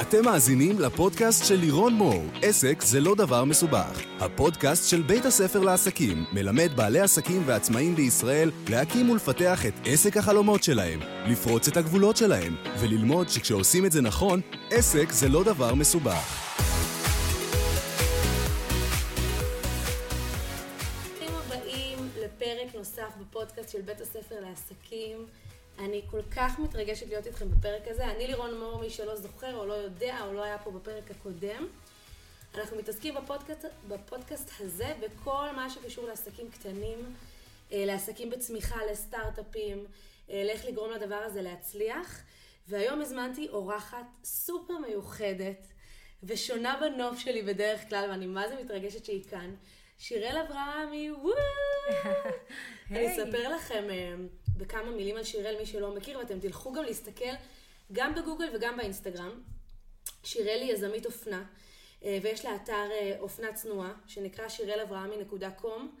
אתם 0.00 0.24
מאזינים 0.24 0.80
לפודקאסט 0.80 1.44
של 1.44 1.54
לירון 1.54 1.94
מור, 1.94 2.24
עסק 2.42 2.82
זה 2.82 3.00
לא 3.00 3.14
דבר 3.14 3.44
מסובך. 3.44 4.02
הפודקאסט 4.20 4.90
של 4.90 5.02
בית 5.02 5.24
הספר 5.24 5.60
לעסקים 5.60 6.24
מלמד 6.32 6.70
בעלי 6.76 7.00
עסקים 7.00 7.42
ועצמאים 7.46 7.94
בישראל 7.94 8.50
להקים 8.68 9.10
ולפתח 9.10 9.66
את 9.66 9.72
עסק 9.84 10.16
החלומות 10.16 10.62
שלהם, 10.62 11.00
לפרוץ 11.26 11.68
את 11.68 11.76
הגבולות 11.76 12.16
שלהם, 12.16 12.56
וללמוד 12.80 13.28
שכשעושים 13.28 13.86
את 13.86 13.92
זה 13.92 14.00
נכון, 14.00 14.40
עסק 14.70 15.12
זה 15.12 15.28
לא 15.28 15.44
דבר 15.44 15.74
מסובך. 15.74 16.48
בפודקאסט 23.20 23.68
של 23.68 23.80
בית 23.80 24.00
הספר 24.00 24.34
לעסקים. 24.40 25.26
אני 25.78 26.02
כל 26.10 26.22
כך 26.36 26.58
מתרגשת 26.58 27.08
להיות 27.08 27.26
איתכם 27.26 27.50
בפרק 27.50 27.82
הזה. 27.88 28.04
אני 28.04 28.26
לירון 28.26 28.58
מור, 28.58 28.78
מי 28.80 28.90
שלא 28.90 29.16
זוכר 29.16 29.56
או 29.56 29.66
לא 29.66 29.72
יודע 29.72 30.18
או 30.26 30.32
לא 30.32 30.44
היה 30.44 30.58
פה 30.58 30.70
בפרק 30.70 31.10
הקודם. 31.10 31.66
אנחנו 32.54 32.76
מתעסקים 32.76 33.14
בפודקאסט, 33.14 33.64
בפודקאסט 33.88 34.50
הזה 34.60 34.94
בכל 35.00 35.46
מה 35.56 35.70
שקשור 35.70 36.06
לעסקים 36.06 36.50
קטנים, 36.50 37.14
אה, 37.72 37.84
לעסקים 37.86 38.30
בצמיחה, 38.30 38.76
לסטארט-אפים, 38.90 39.84
אה, 40.30 40.42
לאיך 40.44 40.64
לגרום 40.64 40.92
לדבר 40.92 41.14
הזה 41.24 41.42
להצליח. 41.42 42.22
והיום 42.68 43.00
הזמנתי 43.00 43.48
אורחת 43.48 44.06
סופר 44.24 44.78
מיוחדת 44.78 45.66
ושונה 46.22 46.80
בנוף 46.80 47.18
שלי 47.18 47.42
בדרך 47.42 47.88
כלל, 47.88 48.06
ואני 48.10 48.26
מה 48.26 48.48
זה 48.48 48.54
מתרגשת 48.64 49.04
שהיא 49.04 49.24
כאן. 49.30 49.54
שיראל 49.98 50.36
אברהמי, 50.46 51.10
וואו! 51.10 51.34
אני 52.90 53.12
אספר 53.12 53.48
לכם 53.56 53.84
אה, 53.90 54.14
בכמה 54.58 54.90
מילים 54.90 55.16
על 55.16 55.24
שיראל, 55.24 55.56
מי 55.58 55.66
שלא 55.66 55.94
מכיר, 55.94 56.18
ואתם 56.18 56.40
תלכו 56.40 56.72
גם 56.72 56.84
להסתכל 56.84 57.34
גם 57.92 58.14
בגוגל 58.14 58.48
וגם 58.54 58.76
באינסטגרם. 58.76 59.42
שיראל 60.24 60.60
היא 60.60 60.72
יזמית 60.72 61.06
אופנה, 61.06 61.44
אה, 62.04 62.18
ויש 62.22 62.44
לה 62.44 62.56
אתר 62.56 62.88
אה, 62.90 63.16
אופנה 63.20 63.52
צנועה, 63.52 63.92
שנקרא 64.06 64.48
שיראלאברהמי.קום. 64.48 65.96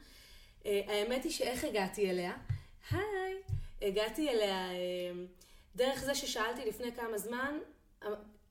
האמת 0.64 1.24
היא 1.24 1.32
שאיך 1.32 1.64
הגעתי 1.64 2.10
אליה? 2.10 2.36
היי! 2.90 3.34
הגעתי 3.82 4.28
אליה 4.30 4.68
דרך 5.76 6.04
זה 6.04 6.14
ששאלתי 6.14 6.64
לפני 6.64 6.92
כמה 6.92 7.18
זמן, 7.18 7.58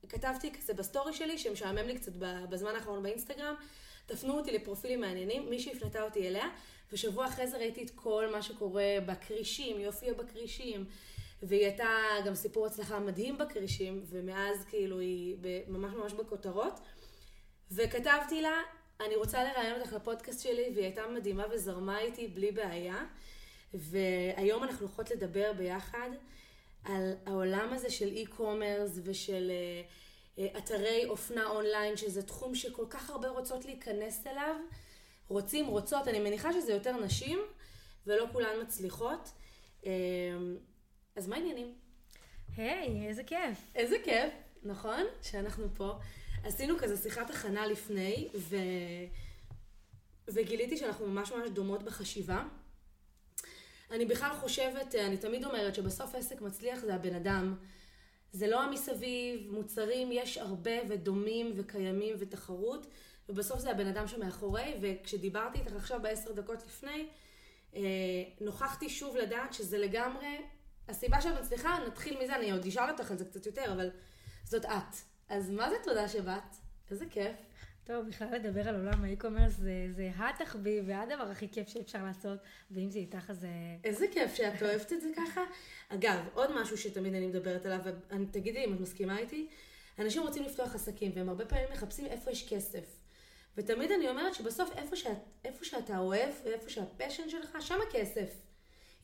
כתבתי 0.08 0.52
כזה 0.52 0.74
בסטורי 0.74 1.12
שלי, 1.12 1.38
שמשעמם 1.38 1.86
לי 1.86 1.98
קצת 1.98 2.12
בזמן 2.48 2.74
האחרון 2.74 3.02
באינסטגרם, 3.02 3.54
תפנו 4.06 4.38
אותי 4.38 4.52
לפרופילים 4.52 5.00
מעניינים, 5.00 5.50
מישהי 5.50 5.72
הפנתה 5.76 6.02
אותי 6.02 6.28
אליה, 6.28 6.48
ושבוע 6.92 7.26
אחרי 7.26 7.46
זה 7.46 7.56
ראיתי 7.56 7.82
את 7.82 7.90
כל 7.90 8.26
מה 8.32 8.42
שקורה 8.42 8.96
בכרישים, 9.06 9.80
יופי 9.80 10.12
בכרישים, 10.12 10.84
והיא 11.42 11.64
הייתה 11.64 11.88
גם 12.26 12.34
סיפור 12.34 12.66
הצלחה 12.66 12.98
מדהים 12.98 13.38
בכרישים, 13.38 14.02
ומאז 14.10 14.64
כאילו 14.64 14.98
היא 14.98 15.36
ממש 15.68 15.94
ממש 15.94 16.12
בכותרות. 16.12 16.80
וכתבתי 17.70 18.42
לה, 18.42 18.62
אני 19.00 19.16
רוצה 19.16 19.44
לראיין 19.44 19.80
אותך 19.80 19.92
לפודקאסט 19.92 20.42
שלי, 20.42 20.70
והיא 20.74 20.84
הייתה 20.84 21.06
מדהימה 21.06 21.44
וזרמה 21.50 22.00
איתי 22.00 22.28
בלי 22.28 22.52
בעיה. 22.52 23.04
והיום 23.74 24.64
אנחנו 24.64 24.86
הולכות 24.86 25.10
לדבר 25.10 25.52
ביחד 25.56 26.10
על 26.84 27.12
העולם 27.26 27.72
הזה 27.72 27.90
של 27.90 28.08
אי-קומרס 28.08 28.98
ושל... 29.04 29.50
Uh, 29.50 29.90
אתרי 30.58 31.04
אופנה 31.08 31.46
אונליין, 31.46 31.96
שזה 31.96 32.22
תחום 32.22 32.54
שכל 32.54 32.84
כך 32.90 33.10
הרבה 33.10 33.28
רוצות 33.28 33.64
להיכנס 33.64 34.26
אליו. 34.26 34.54
רוצים, 35.28 35.66
רוצות, 35.66 36.08
אני 36.08 36.20
מניחה 36.20 36.52
שזה 36.52 36.72
יותר 36.72 36.96
נשים, 36.96 37.38
ולא 38.06 38.26
כולן 38.32 38.62
מצליחות. 38.62 39.32
אמ, 39.84 39.90
אז 41.16 41.28
מה 41.28 41.36
העניינים? 41.36 41.74
היי, 42.56 42.86
hey, 42.86 43.08
איזה 43.08 43.24
כיף. 43.24 43.58
איזה 43.74 43.96
כיף, 44.04 44.32
נכון? 44.62 45.04
שאנחנו 45.22 45.66
פה. 45.74 45.98
עשינו 46.44 46.78
כזה 46.78 46.96
שיחת 46.96 47.30
הכנה 47.30 47.66
לפני, 47.66 48.28
ו... 48.34 48.56
וגיליתי 50.28 50.76
שאנחנו 50.76 51.06
ממש 51.06 51.32
ממש 51.32 51.50
דומות 51.50 51.82
בחשיבה. 51.82 52.44
אני 53.90 54.04
בכלל 54.04 54.34
חושבת, 54.34 54.94
אני 54.94 55.16
תמיד 55.16 55.44
אומרת 55.44 55.74
שבסוף 55.74 56.14
עסק 56.14 56.40
מצליח 56.40 56.80
זה 56.80 56.94
הבן 56.94 57.14
אדם. 57.14 57.56
זה 58.32 58.46
לא 58.46 58.62
המסביב, 58.62 59.50
מוצרים 59.50 60.12
יש 60.12 60.38
הרבה 60.38 60.70
ודומים 60.88 61.52
וקיימים 61.56 62.16
ותחרות, 62.18 62.86
ובסוף 63.28 63.60
זה 63.60 63.70
הבן 63.70 63.86
אדם 63.86 64.06
שמאחורי, 64.06 64.74
וכשדיברתי 64.80 65.58
איתך 65.58 65.76
עכשיו 65.76 66.02
בעשר 66.02 66.32
דקות 66.32 66.62
לפני, 66.66 67.06
אה, 67.74 67.80
נוכחתי 68.40 68.88
שוב 68.88 69.16
לדעת 69.16 69.52
שזה 69.52 69.78
לגמרי, 69.78 70.36
הסיבה 70.88 71.20
שאת 71.20 71.40
מצליחה, 71.40 71.78
נתחיל 71.86 72.22
מזה, 72.22 72.36
אני 72.36 72.50
עוד 72.50 72.66
אשאל 72.66 72.90
אותך 72.90 73.10
על 73.10 73.18
זה 73.18 73.24
קצת 73.24 73.46
יותר, 73.46 73.72
אבל 73.72 73.90
זאת 74.44 74.64
את. 74.64 74.96
אז 75.28 75.50
מה 75.50 75.70
זה 75.70 75.76
תודה 75.84 76.08
שבאת? 76.08 76.56
איזה 76.90 77.06
כיף. 77.10 77.36
טוב, 77.84 78.08
בכלל 78.08 78.28
לדבר 78.34 78.68
על 78.68 78.74
עולם 78.74 79.04
האי-קומרס 79.04 79.52
זה, 79.52 79.86
זה 79.90 80.10
התחביב 80.16 80.84
והדבר 80.86 81.30
הכי 81.30 81.48
כיף 81.48 81.68
שאפשר 81.68 82.04
לעשות, 82.04 82.38
ואם 82.70 82.90
זה 82.90 82.98
איתך 82.98 83.30
אז... 83.30 83.46
איזה 83.84 84.06
כיף 84.12 84.34
שאת 84.34 84.62
אוהבת 84.62 84.92
את 84.92 85.00
זה 85.00 85.08
ככה. 85.16 85.40
אגב, 85.88 86.18
עוד 86.34 86.60
משהו 86.60 86.78
שתמיד 86.78 87.14
אני 87.14 87.26
מדברת 87.26 87.66
עליו, 87.66 87.80
ותגידי 88.10 88.64
אם 88.64 88.74
את 88.74 88.80
מסכימה 88.80 89.18
איתי, 89.18 89.48
אנשים 89.98 90.22
רוצים 90.22 90.44
לפתוח 90.44 90.74
עסקים, 90.74 91.12
והם 91.14 91.28
הרבה 91.28 91.46
פעמים 91.46 91.68
מחפשים 91.72 92.06
איפה 92.06 92.30
יש 92.30 92.52
כסף. 92.52 92.97
ותמיד 93.58 93.92
אני 93.92 94.08
אומרת 94.08 94.34
שבסוף 94.34 94.70
איפה, 94.76 94.96
שאת, 94.96 95.18
איפה 95.44 95.64
שאתה 95.64 95.98
אוהב, 95.98 96.30
ואיפה 96.44 96.70
שהפשן 96.70 97.28
שלך, 97.28 97.56
שם 97.60 97.78
הכסף. 97.88 98.34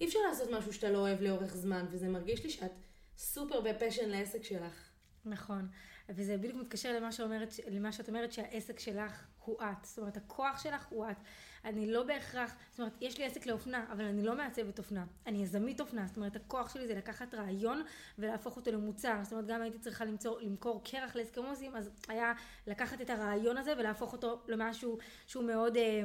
אי 0.00 0.06
אפשר 0.06 0.18
לעשות 0.28 0.50
משהו 0.50 0.72
שאתה 0.72 0.90
לא 0.90 0.98
אוהב 0.98 1.20
לאורך 1.20 1.56
זמן, 1.56 1.86
וזה 1.90 2.08
מרגיש 2.08 2.44
לי 2.44 2.50
שאת 2.50 2.70
סופר 3.16 3.60
בפשן 3.60 4.08
לעסק 4.08 4.44
שלך. 4.44 4.90
נכון. 5.24 5.68
וזה 6.08 6.36
בדיוק 6.36 6.56
מתקשר 6.56 6.92
למה, 6.96 7.12
שאומרת, 7.12 7.52
למה 7.70 7.92
שאת 7.92 8.08
אומרת 8.08 8.32
שהעסק 8.32 8.78
שלך 8.78 9.26
הוא 9.44 9.62
את. 9.62 9.84
זאת 9.84 9.98
אומרת, 9.98 10.16
הכוח 10.16 10.62
שלך 10.62 10.86
הוא 10.90 11.10
את. 11.10 11.16
אני 11.64 11.92
לא 11.92 12.02
בהכרח, 12.02 12.54
זאת 12.70 12.78
אומרת, 12.78 12.92
יש 13.00 13.18
לי 13.18 13.24
עסק 13.24 13.46
לאופנה, 13.46 13.84
אבל 13.92 14.04
אני 14.04 14.22
לא 14.22 14.36
מעצבת 14.36 14.78
אופנה. 14.78 15.04
אני 15.26 15.42
יזמית 15.42 15.80
אופנה, 15.80 16.06
זאת 16.06 16.16
אומרת, 16.16 16.36
הכוח 16.36 16.74
שלי 16.74 16.86
זה 16.86 16.94
לקחת 16.94 17.34
רעיון 17.34 17.82
ולהפוך 18.18 18.56
אותו 18.56 18.72
למוצר. 18.72 19.14
זאת 19.22 19.32
אומרת, 19.32 19.46
גם 19.46 19.62
הייתי 19.62 19.78
צריכה 19.78 20.04
למצוא, 20.04 20.40
למכור 20.40 20.84
קרח 20.84 21.16
לאסקמוסים, 21.16 21.76
אז 21.76 21.90
היה 22.08 22.32
לקחת 22.66 23.00
את 23.00 23.10
הרעיון 23.10 23.56
הזה 23.56 23.72
ולהפוך 23.78 24.12
אותו 24.12 24.42
למשהו 24.48 24.98
שהוא 25.26 25.44
מאוד, 25.44 25.76
אה, 25.76 26.02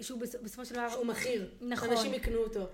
שהוא 0.00 0.20
בסופו 0.20 0.64
של 0.64 0.74
דבר... 0.74 0.88
שהוא 0.88 1.06
מכיר. 1.06 1.50
נכון. 1.60 1.88
שאנשים 1.88 2.14
יקנו 2.14 2.38
אותו. 2.38 2.68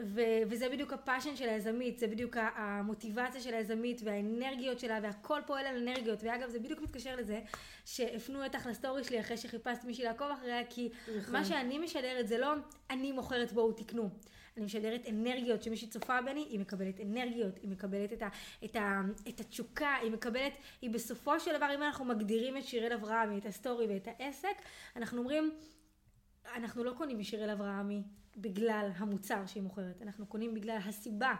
ו- 0.00 0.20
וזה 0.48 0.68
בדיוק 0.68 0.92
הפאשן 0.92 1.36
של 1.36 1.48
היזמית, 1.48 1.98
זה 1.98 2.06
בדיוק 2.06 2.36
המוטיבציה 2.56 3.40
של 3.40 3.54
היזמית 3.54 4.00
והאנרגיות 4.04 4.80
שלה 4.80 4.98
והכל 5.02 5.40
פועל 5.46 5.66
על 5.66 5.76
אנרגיות 5.76 6.22
ואגב 6.22 6.48
זה 6.48 6.58
בדיוק 6.58 6.80
מתקשר 6.80 7.16
לזה 7.16 7.40
שהפנו 7.84 8.44
אותך 8.44 8.66
לסטורי 8.66 9.04
שלי 9.04 9.20
אחרי 9.20 9.36
שחיפשת 9.36 9.84
מישהי 9.84 10.04
לעקוב 10.04 10.26
אחריה 10.30 10.64
כי 10.70 10.88
נכון. 11.18 11.32
מה 11.32 11.44
שאני 11.44 11.78
משדרת 11.78 12.28
זה 12.28 12.38
לא 12.38 12.52
אני 12.90 13.12
מוכרת 13.12 13.52
בואו 13.52 13.72
תקנו 13.72 14.10
אני 14.56 14.64
משדרת 14.64 15.08
אנרגיות 15.08 15.62
שמישהי 15.62 15.88
צופה 15.88 16.22
בי 16.22 16.40
היא 16.40 16.60
מקבלת 16.60 17.00
אנרגיות 17.00 17.58
היא 17.62 17.70
מקבלת 17.70 18.12
את, 18.12 18.22
ה- 18.22 18.28
את, 18.64 18.76
ה- 18.76 19.00
את 19.28 19.40
התשוקה 19.40 19.94
היא 20.02 20.10
מקבלת 20.10 20.52
היא 20.82 20.90
בסופו 20.90 21.40
של 21.40 21.56
דבר 21.56 21.74
אם 21.74 21.82
אנחנו 21.82 22.04
מגדירים 22.04 22.56
את 22.56 22.64
שיראל 22.64 22.92
אברהמי 22.92 23.38
את 23.38 23.46
הסטורי 23.46 23.86
ואת 23.86 24.08
העסק 24.18 24.56
אנחנו 24.96 25.18
אומרים 25.18 25.52
אנחנו 26.54 26.84
לא 26.84 26.92
קונים 26.92 27.18
משיראל 27.18 27.50
אברהמי 27.50 28.02
בגלל 28.36 28.90
המוצר 28.96 29.46
שהיא 29.46 29.62
מוכרת, 29.62 30.02
אנחנו 30.02 30.26
קונים 30.26 30.54
בגלל 30.54 30.78
הסיבה 30.84 31.34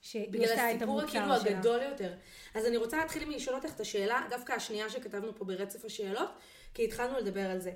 שהיא 0.00 0.44
עושה 0.44 0.74
את 0.74 0.82
המוצר 0.82 1.06
שלה. 1.06 1.20
בגלל 1.20 1.32
הסיפור 1.32 1.46
כאילו 1.46 1.56
הגדול 1.56 1.80
יותר. 1.82 2.14
אז 2.54 2.66
אני 2.66 2.76
רוצה 2.76 2.98
להתחיל 2.98 3.28
מלשאול 3.28 3.56
אותך 3.56 3.74
את 3.74 3.80
השאלה, 3.80 4.26
דווקא 4.30 4.52
השנייה 4.52 4.90
שכתבנו 4.90 5.34
פה 5.34 5.44
ברצף 5.44 5.84
השאלות, 5.84 6.30
כי 6.74 6.84
התחלנו 6.84 7.18
לדבר 7.18 7.50
על 7.50 7.60
זה. 7.60 7.72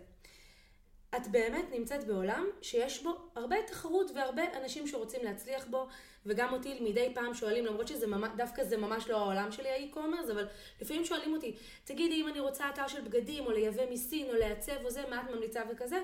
את 1.17 1.29
באמת 1.29 1.65
נמצאת 1.73 2.05
בעולם 2.05 2.47
שיש 2.63 3.03
בו 3.03 3.11
הרבה 3.35 3.57
תחרות 3.67 4.11
והרבה 4.15 4.43
אנשים 4.63 4.87
שרוצים 4.87 5.21
להצליח 5.25 5.67
בו, 5.71 5.89
וגם 6.27 6.53
אותי 6.53 6.81
מדי 6.81 7.13
פעם 7.15 7.35
שואלים, 7.35 7.67
למרות 7.67 7.89
שזה 7.89 8.07
ממש, 8.07 8.31
דווקא 8.37 8.65
זה 8.65 8.77
ממש 8.77 9.09
לא 9.09 9.17
העולם 9.17 9.53
שלי 9.53 9.69
האי-קומרס, 9.69 10.31
אבל 10.31 10.47
לפעמים 10.81 11.05
שואלים 11.05 11.33
אותי, 11.33 11.57
תגידי 11.85 12.23
אם 12.23 12.29
אני 12.29 12.41
רוצה 12.41 12.69
אתר 12.69 12.89
של 12.89 13.01
בגדים, 13.01 13.47
או 13.47 13.51
לייבא 13.51 13.83
מסין, 13.91 14.29
או 14.29 14.35
לעצב, 14.35 14.85
או 14.85 14.91
זה, 14.91 15.03
מה 15.11 15.23
את 15.23 15.31
ממליצה 15.31 15.63
וכזה? 15.73 16.03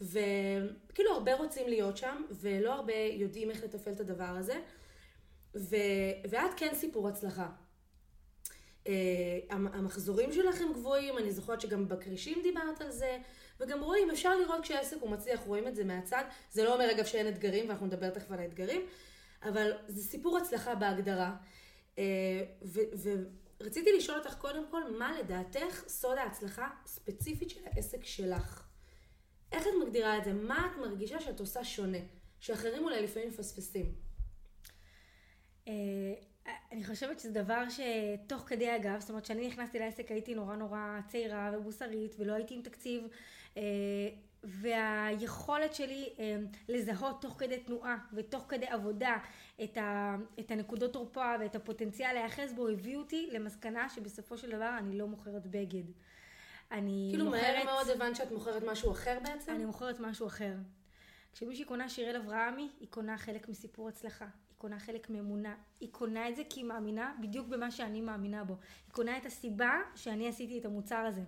וכאילו 0.00 1.12
הרבה 1.12 1.34
רוצים 1.34 1.68
להיות 1.68 1.96
שם, 1.96 2.22
ולא 2.30 2.72
הרבה 2.72 2.94
יודעים 2.94 3.50
איך 3.50 3.64
לתפעל 3.64 3.94
את 3.94 4.00
הדבר 4.00 4.24
הזה. 4.24 4.60
ו... 5.56 5.76
ואת 6.30 6.50
כן 6.56 6.74
סיפור 6.74 7.08
הצלחה. 7.08 7.48
Uh, 8.84 8.88
המחזורים 9.50 10.32
שלכם 10.32 10.72
גבוהים, 10.72 11.18
אני 11.18 11.32
זוכרת 11.32 11.60
שגם 11.60 11.88
בכרישים 11.88 12.42
דיברת 12.42 12.80
על 12.80 12.90
זה, 12.90 13.18
וגם 13.60 13.82
רואים, 13.82 14.10
אפשר 14.10 14.38
לראות 14.38 14.62
כשעסק 14.62 14.96
הוא 15.00 15.10
מצליח, 15.10 15.40
רואים 15.46 15.68
את 15.68 15.76
זה 15.76 15.84
מהצד. 15.84 16.24
זה 16.52 16.64
לא 16.64 16.74
אומר 16.74 16.90
אגב 16.90 17.04
שאין 17.04 17.28
אתגרים, 17.28 17.68
ואנחנו 17.68 17.86
נדבר 17.86 18.10
תכף 18.10 18.30
על 18.30 18.38
האתגרים, 18.38 18.86
אבל 19.42 19.72
זה 19.88 20.02
סיפור 20.02 20.38
הצלחה 20.38 20.74
בהגדרה. 20.74 21.36
Uh, 21.96 21.98
ורציתי 23.60 23.92
לשאול 23.96 24.18
אותך 24.18 24.34
קודם 24.34 24.64
כל, 24.70 24.82
מה 24.98 25.18
לדעתך 25.18 25.84
סוד 25.88 26.18
ההצלחה 26.18 26.68
ספציפית 26.86 27.50
של 27.50 27.60
העסק 27.64 28.04
שלך? 28.04 28.65
איך 29.52 29.66
את 29.66 29.72
מגדירה 29.86 30.18
את 30.18 30.24
זה? 30.24 30.32
מה 30.32 30.68
את 30.72 30.78
מרגישה 30.78 31.20
שאת 31.20 31.40
עושה 31.40 31.64
שונה? 31.64 31.98
שאחרים 32.40 32.84
אולי 32.84 33.02
לפעמים 33.02 33.28
מפספסים. 33.28 33.94
אה, 35.68 35.72
אני 36.72 36.84
חושבת 36.84 37.20
שזה 37.20 37.32
דבר 37.32 37.64
שתוך 37.68 38.42
כדי 38.46 38.76
אגב, 38.76 39.00
זאת 39.00 39.10
אומרת 39.10 39.24
כשאני 39.24 39.48
נכנסתי 39.48 39.78
לעסק 39.78 40.10
הייתי 40.10 40.34
נורא 40.34 40.56
נורא 40.56 41.00
צעירה 41.08 41.50
ומוסרית 41.54 42.14
ולא 42.18 42.32
הייתי 42.32 42.54
עם 42.54 42.62
תקציב 42.62 43.08
אה, 43.56 43.62
והיכולת 44.44 45.74
שלי 45.74 46.08
אה, 46.18 46.36
לזהות 46.68 47.22
תוך 47.22 47.34
כדי 47.38 47.58
תנועה 47.58 47.96
ותוך 48.12 48.44
כדי 48.48 48.66
עבודה 48.66 49.16
את, 49.64 49.76
ה, 49.76 50.16
את 50.40 50.50
הנקודות 50.50 50.92
תורפה 50.92 51.34
ואת 51.40 51.56
הפוטנציאל 51.56 52.12
להיאחז 52.12 52.52
בו 52.52 52.68
הביא 52.68 52.96
אותי 52.96 53.28
למסקנה 53.32 53.88
שבסופו 53.88 54.38
של 54.38 54.50
דבר 54.50 54.74
אני 54.78 54.98
לא 54.98 55.06
מוכרת 55.06 55.46
בגד. 55.46 55.84
אני 56.72 57.08
כאילו 57.10 57.24
מוכרת... 57.24 57.42
מהר 57.42 57.64
מאוד 57.64 57.88
הבנת 57.88 58.16
שאת 58.16 58.32
מוכרת 58.32 58.62
משהו 58.66 58.92
אחר 58.92 59.18
בעצם? 59.22 59.52
אני 59.52 59.64
מוכרת 59.64 60.00
משהו 60.00 60.26
אחר. 60.26 60.52
כשמישהי 61.32 61.64
קונה 61.64 61.88
שיראל 61.88 62.16
אברהמי, 62.16 62.68
היא 62.80 62.88
קונה 62.90 63.18
חלק 63.18 63.48
מסיפור 63.48 63.88
הצלחה. 63.88 64.24
היא 64.24 64.56
קונה 64.58 64.78
חלק 64.78 65.10
מאמונה. 65.10 65.54
היא 65.80 65.88
קונה 65.92 66.28
את 66.28 66.36
זה 66.36 66.42
כי 66.50 66.60
היא 66.60 66.66
מאמינה 66.66 67.14
בדיוק 67.20 67.46
במה 67.48 67.70
שאני 67.70 68.00
מאמינה 68.00 68.44
בו. 68.44 68.54
היא 68.86 68.92
קונה 68.92 69.16
את 69.16 69.26
הסיבה 69.26 69.80
שאני 69.94 70.28
עשיתי 70.28 70.58
את 70.58 70.64
המוצר 70.64 70.96
הזה. 70.96 71.22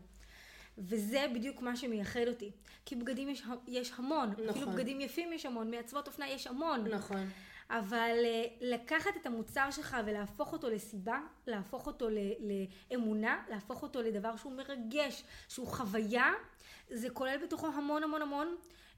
וזה 0.78 1.26
בדיוק 1.34 1.62
מה 1.62 1.76
שמייחד 1.76 2.28
אותי. 2.28 2.50
כי 2.84 2.96
בגדים 2.96 3.28
יש, 3.28 3.42
יש 3.66 3.92
המון. 3.96 4.30
נכון. 4.30 4.48
אפילו 4.48 4.70
בגדים 4.70 5.00
יפים 5.00 5.32
יש 5.32 5.46
המון, 5.46 5.70
מעצבות 5.70 6.06
אופנה 6.06 6.28
יש 6.28 6.46
המון. 6.46 6.88
נכון. 6.88 7.30
אבל 7.70 8.16
אה, 8.24 8.44
לקחת 8.60 9.16
את 9.20 9.26
המוצר 9.26 9.70
שלך 9.70 9.96
ולהפוך 10.06 10.52
אותו 10.52 10.70
לסיבה, 10.70 11.20
להפוך 11.46 11.86
אותו 11.86 12.08
לאמונה, 12.90 13.42
להפוך 13.50 13.82
אותו 13.82 14.02
לדבר 14.02 14.36
שהוא 14.36 14.52
מרגש, 14.52 15.24
שהוא 15.48 15.66
חוויה, 15.66 16.32
זה 16.90 17.10
כולל 17.10 17.36
בתוכו 17.44 17.66
המון 17.66 18.02
המון 18.02 18.22
המון 18.22 18.56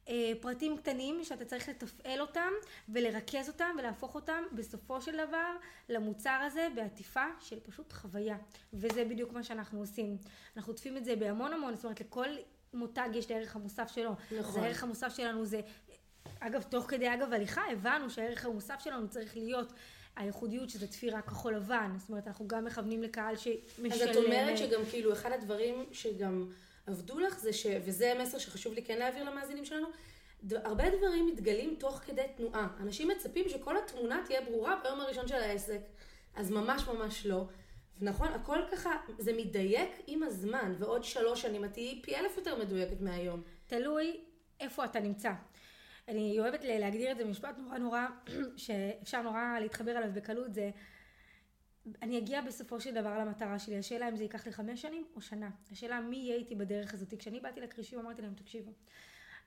אה, 0.08 0.32
פרטים 0.40 0.76
קטנים 0.76 1.24
שאתה 1.24 1.44
צריך 1.44 1.68
לתפעל 1.68 2.20
אותם 2.20 2.50
ולרכז 2.88 3.48
אותם 3.48 3.76
ולהפוך 3.78 4.14
אותם 4.14 4.42
בסופו 4.52 5.00
של 5.00 5.26
דבר 5.26 5.56
למוצר 5.88 6.40
הזה 6.46 6.68
בעטיפה 6.74 7.24
של 7.40 7.60
פשוט 7.60 7.92
חוויה. 7.92 8.36
וזה 8.72 9.04
בדיוק 9.04 9.32
מה 9.32 9.42
שאנחנו 9.42 9.80
עושים. 9.80 10.16
אנחנו 10.56 10.72
עוטפים 10.72 10.96
את 10.96 11.04
זה 11.04 11.16
בהמון 11.16 11.52
המון, 11.52 11.74
זאת 11.74 11.84
אומרת 11.84 12.00
לכל 12.00 12.28
מותג 12.74 13.08
יש 13.14 13.26
את 13.26 13.30
הערך 13.30 13.56
המוסף 13.56 13.90
שלו. 13.94 14.10
נכון. 14.10 14.38
אז 14.38 14.56
הערך 14.56 14.82
המוסף 14.82 15.16
שלנו 15.16 15.44
זה 15.44 15.60
אגב, 16.40 16.62
תוך 16.62 16.84
כדי 16.88 17.14
אגב 17.14 17.32
הליכה 17.32 17.62
הבנו 17.72 18.10
שהערך 18.10 18.46
המוסף 18.46 18.80
שלנו 18.80 19.08
צריך 19.08 19.36
להיות 19.36 19.72
הייחודיות 20.16 20.70
שזה 20.70 20.86
תפירה 20.86 21.22
כחול 21.22 21.54
לבן, 21.54 21.94
זאת 21.98 22.08
אומרת 22.08 22.26
אנחנו 22.26 22.48
גם 22.48 22.64
מכוונים 22.64 23.02
לקהל 23.02 23.36
שמשלם. 23.36 23.92
אז 23.92 24.02
את 24.02 24.16
אומרת 24.16 24.58
שגם 24.58 24.80
כאילו 24.90 25.12
אחד 25.12 25.32
הדברים 25.32 25.86
שגם 25.92 26.50
עבדו 26.86 27.18
לך 27.18 27.38
זה 27.38 27.52
ש... 27.52 27.66
וזה 27.84 28.12
מסר 28.22 28.38
שחשוב 28.38 28.74
לי 28.74 28.82
כן 28.82 28.98
להעביר 28.98 29.24
למאזינים 29.24 29.64
שלנו. 29.64 29.86
הרבה 30.52 30.84
דברים 30.98 31.26
מתגלים 31.26 31.76
תוך 31.78 31.94
כדי 32.06 32.22
תנועה. 32.36 32.68
אנשים 32.80 33.08
מצפים 33.08 33.48
שכל 33.48 33.76
התמונה 33.76 34.22
תהיה 34.26 34.40
ברורה 34.40 34.80
ביום 34.82 35.00
הראשון 35.00 35.28
של 35.28 35.34
העסק, 35.34 35.80
אז 36.34 36.50
ממש 36.50 36.82
ממש 36.88 37.26
לא. 37.26 37.44
נכון, 38.00 38.28
הכל 38.28 38.58
ככה, 38.72 38.90
זה 39.18 39.32
מדייק 39.32 39.90
עם 40.06 40.22
הזמן, 40.22 40.74
ועוד 40.78 41.04
שלוש 41.04 41.42
שנים 41.42 41.64
את 41.64 41.72
תהיי 41.72 42.02
פי 42.02 42.16
אלף 42.16 42.36
יותר 42.36 42.58
מדויקת 42.58 43.00
מהיום. 43.00 43.42
תלוי 43.66 44.20
איפה 44.60 44.84
אתה 44.84 45.00
נמצא. 45.00 45.32
אני 46.10 46.40
אוהבת 46.40 46.64
להגדיר 46.64 47.12
את 47.12 47.16
זה 47.16 47.24
במשפט 47.24 47.58
נורא 47.58 47.78
נורא, 47.78 48.06
שאפשר 48.56 49.22
נורא 49.22 49.58
להתחבר 49.60 49.98
אליו 49.98 50.10
בקלות, 50.14 50.54
זה 50.54 50.70
אני 52.02 52.18
אגיע 52.18 52.40
בסופו 52.40 52.80
של 52.80 52.94
דבר 52.94 53.18
למטרה 53.18 53.58
שלי. 53.58 53.78
השאלה 53.78 54.08
אם 54.08 54.16
זה 54.16 54.22
ייקח 54.22 54.46
לי 54.46 54.52
חמש 54.52 54.82
שנים 54.82 55.04
או 55.16 55.20
שנה. 55.20 55.50
השאלה 55.72 56.00
מי 56.00 56.16
יהיה 56.16 56.36
איתי 56.36 56.54
בדרך 56.54 56.94
הזאת. 56.94 57.14
כשאני 57.18 57.40
באתי 57.40 57.60
לכרישים 57.60 57.98
אמרתי 57.98 58.22
להם, 58.22 58.34
תקשיבו, 58.34 58.72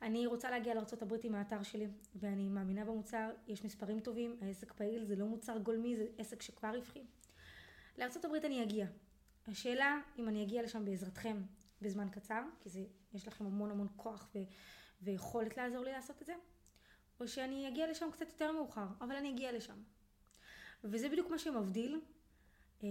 אני 0.02 0.26
רוצה 0.28 0.52
להגיע 0.52 0.74
לארה"ב 0.74 1.14
עם 1.24 1.36
האתר 1.36 1.64
שלי, 1.64 1.88
ואני 2.16 2.50
מאמינה 2.50 2.86
במוצר, 2.86 3.30
יש 3.48 3.66
מספרים 3.66 4.00
טובים, 4.00 4.38
העסק 4.42 4.74
פעיל, 4.74 5.06
זה 5.06 5.16
לא 5.16 5.26
מוצר 5.26 5.58
גולמי, 5.58 5.96
זה 5.96 6.06
עסק 6.18 6.42
שכבר 6.42 6.76
רווחי. 6.76 7.04
לארה"ב 7.98 8.46
אני 8.46 8.64
אגיע. 8.64 8.88
השאלה 9.48 10.00
אם 10.18 10.28
אני 10.28 10.44
אגיע 10.44 10.64
לשם 10.64 10.86
בעזרתכם 10.86 11.42
בזמן 11.82 12.10
קצר, 12.12 12.42
כי 12.60 12.70
זה, 12.70 12.84
יש 13.14 13.28
לכם 13.28 13.46
המון 13.46 13.72
המון 13.72 13.88
כוח 13.96 14.30
ו, 14.36 14.40
ויכולת 15.02 15.58
לעזור 15.58 15.84
לי 15.84 15.92
לעשות 15.92 16.22
את 16.22 16.26
זה, 16.26 16.34
או 17.20 17.28
שאני 17.28 17.68
אגיע 17.68 17.92
לשם 17.92 18.12
קצת 18.12 18.28
יותר 18.28 18.52
מאוחר, 18.52 18.86
אבל 19.02 19.16
אני 19.16 19.30
אגיע 19.30 19.52
לשם. 19.52 19.78
וזה 20.84 21.10
בדיוק 21.10 21.30
מה 21.30 21.40
שמבדיל 21.40 22.00
אה, 22.84 22.88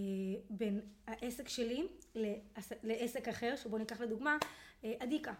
בין 0.50 0.80
העסק 1.06 1.48
שלי 1.48 1.88
לעס, 2.14 2.72
לעסק 2.82 3.28
אחר, 3.28 3.56
שבו 3.56 3.78
ניקח 3.78 4.00
לדוגמה, 4.00 4.36
אה, 4.84 4.94
אדיקה. 4.98 5.34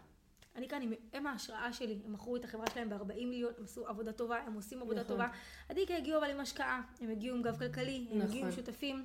אדיקה, 0.55 0.77
אני, 0.77 0.97
הם 1.13 1.27
ההשראה 1.27 1.73
שלי, 1.73 1.99
הם 2.05 2.13
מכרו 2.13 2.37
את 2.37 2.45
החברה 2.45 2.67
שלהם 2.75 2.91
ב-40 2.91 3.15
מיליון, 3.15 3.53
הם 3.59 3.65
עשו 3.65 3.87
עבודה 3.87 4.13
טובה, 4.13 4.39
הם 4.39 4.55
עושים 4.55 4.83
עבודה 4.83 5.01
נכון. 5.01 5.13
טובה. 5.13 5.29
אדיקה 5.69 5.97
הגיעו 5.97 6.19
אבל 6.19 6.31
עם 6.31 6.41
השקעה, 6.41 6.83
הם 7.01 7.11
הגיעו 7.11 7.37
עם 7.37 7.43
גב 7.43 7.59
כלכלי, 7.59 8.07
הם 8.11 8.19
נכון. 8.19 8.31
הגיעו 8.31 8.47
עם 8.47 8.53
שותפים. 8.53 9.05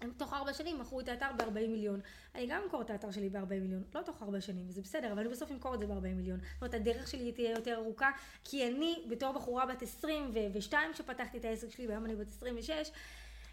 הם 0.00 0.12
תוך 0.16 0.32
ארבע 0.32 0.52
שנים 0.52 0.78
מכרו 0.78 1.00
את 1.00 1.08
האתר 1.08 1.26
ב-40 1.36 1.68
מיליון. 1.68 2.00
אני 2.34 2.46
גם 2.46 2.62
אמכור 2.62 2.82
את 2.82 2.90
האתר 2.90 3.10
שלי 3.10 3.28
ב-40 3.28 3.48
מיליון, 3.48 3.82
לא 3.94 4.02
תוך 4.02 4.22
ארבע 4.22 4.40
שנים, 4.40 4.68
וזה 4.68 4.82
בסדר, 4.82 5.12
אבל 5.12 5.20
אני 5.20 5.28
בסוף 5.28 5.50
אמכור 5.50 5.74
את 5.74 5.80
זה 5.80 5.86
ב-40 5.86 6.14
מיליון. 6.16 6.40
זאת 6.40 6.62
אומרת, 6.62 6.74
הדרך 6.74 7.08
שלי 7.08 7.32
תהיה 7.32 7.50
יותר 7.50 7.74
ארוכה, 7.74 8.10
כי 8.44 8.68
אני, 8.68 9.04
בתור 9.08 9.32
בחורה 9.32 9.66
בת 9.66 9.82
22 9.82 10.94
שפתחתי 10.94 11.38
את 11.38 11.44
העסק 11.44 11.70
שלי, 11.70 11.86
והיום 11.86 12.04
אני 12.04 12.16
בת 12.16 12.28
26, 12.28 12.90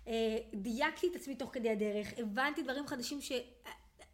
אה, 0.07 0.37
דייקתי 0.53 1.07
את 1.07 1.15
עצמי 1.15 1.35
תוך 1.35 1.49
כדי 1.53 1.69
הדרך, 1.69 2.13
הבנתי 2.17 2.63
דברים 2.63 2.87
חדשים 2.87 3.21
ש... 3.21 3.31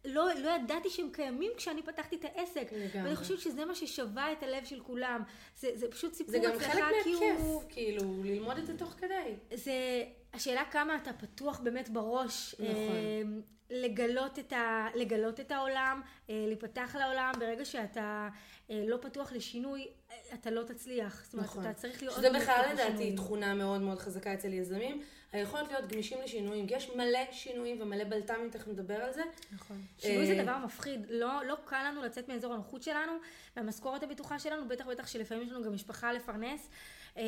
לא, 0.04 0.34
לא 0.42 0.50
ידעתי 0.50 0.90
שהם 0.90 1.08
קיימים 1.12 1.52
כשאני 1.56 1.82
פתחתי 1.82 2.16
את 2.16 2.24
העסק. 2.24 2.72
לגמרי. 2.72 3.02
ואני 3.04 3.16
חושבת 3.16 3.40
שזה 3.40 3.64
מה 3.64 3.74
ששווה 3.74 4.32
את 4.32 4.42
הלב 4.42 4.64
של 4.64 4.80
כולם. 4.80 5.22
זה, 5.56 5.68
זה 5.74 5.90
פשוט 5.90 6.14
סיפור 6.14 6.32
זה 6.32 6.38
גם 6.38 6.52
הצלחה, 6.52 6.72
חלק 6.72 6.84
כי 7.04 7.12
מהכיף, 7.12 7.40
הוא... 7.40 7.62
כאילו, 7.68 8.22
ללמוד 8.24 8.58
את 8.58 8.66
זה 8.66 8.78
תוך 8.78 8.88
כדי. 8.88 9.34
זה 9.54 10.04
השאלה 10.34 10.62
כמה 10.70 10.96
אתה 10.96 11.12
פתוח 11.12 11.60
באמת 11.60 11.88
בראש. 11.88 12.54
נכון. 12.54 12.66
אה, 12.68 13.22
לגלות 13.70 14.38
את, 14.38 14.52
ה, 14.52 14.86
לגלות 14.94 15.40
את 15.40 15.50
העולם, 15.50 16.00
אה, 16.30 16.44
להיפתח 16.46 16.96
לעולם, 16.98 17.32
ברגע 17.38 17.64
שאתה 17.64 18.28
אה, 18.70 18.84
לא 18.86 18.96
פתוח 19.00 19.32
לשינוי, 19.32 19.88
אה, 20.10 20.16
אתה 20.34 20.50
לא 20.50 20.62
תצליח. 20.62 21.24
זאת 21.24 21.32
אומרת, 21.32 21.46
נכון. 21.46 21.64
אתה 21.64 21.72
צריך 21.72 22.02
להיות... 22.02 22.16
שזה 22.16 22.30
בכלל 22.30 22.62
לדעתי. 22.72 23.16
תכונה 23.16 23.54
מאוד 23.54 23.80
מאוד 23.80 23.98
חזקה 23.98 24.34
אצל 24.34 24.52
יזמים. 24.52 25.02
היכולת 25.32 25.68
להיות 25.68 25.92
גמישים 25.92 26.18
לשינויים, 26.24 26.66
כי 26.66 26.74
יש 26.74 26.90
מלא 26.96 27.32
שינויים 27.32 27.82
ומלא 27.82 28.04
בלת"מים, 28.04 28.50
תכף 28.50 28.68
נדבר 28.68 28.94
על 28.94 29.12
זה. 29.12 29.22
נכון. 29.52 29.82
שינוי 29.98 30.30
אה, 30.30 30.36
זה 30.36 30.42
דבר 30.42 30.58
מפחיד, 30.64 31.06
לא, 31.10 31.44
לא 31.46 31.56
קל 31.64 31.82
לנו 31.88 32.02
לצאת 32.02 32.28
מאזור 32.28 32.54
הנוחות 32.54 32.82
שלנו, 32.82 33.12
והמשכורת 33.56 34.02
הבטוחה 34.02 34.38
שלנו, 34.38 34.68
בטח 34.68 34.86
בטח 34.86 35.06
שלפעמים 35.06 35.46
יש 35.46 35.52
לנו 35.52 35.64
גם 35.64 35.72
משפחה 35.72 36.12
לפרנס. 36.12 36.68
אה, 37.16 37.22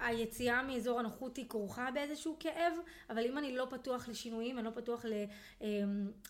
היציאה 0.00 0.62
מאזור 0.62 0.98
הנוחות 0.98 1.36
היא 1.36 1.48
כרוכה 1.48 1.90
באיזשהו 1.94 2.36
כאב, 2.40 2.72
אבל 3.10 3.24
אם 3.26 3.38
אני 3.38 3.56
לא 3.56 3.66
פתוח 3.70 4.08
לשינויים, 4.08 4.58
אני 4.58 4.66
לא 4.66 4.70
פתוח 4.70 5.04
אה, 5.62 5.66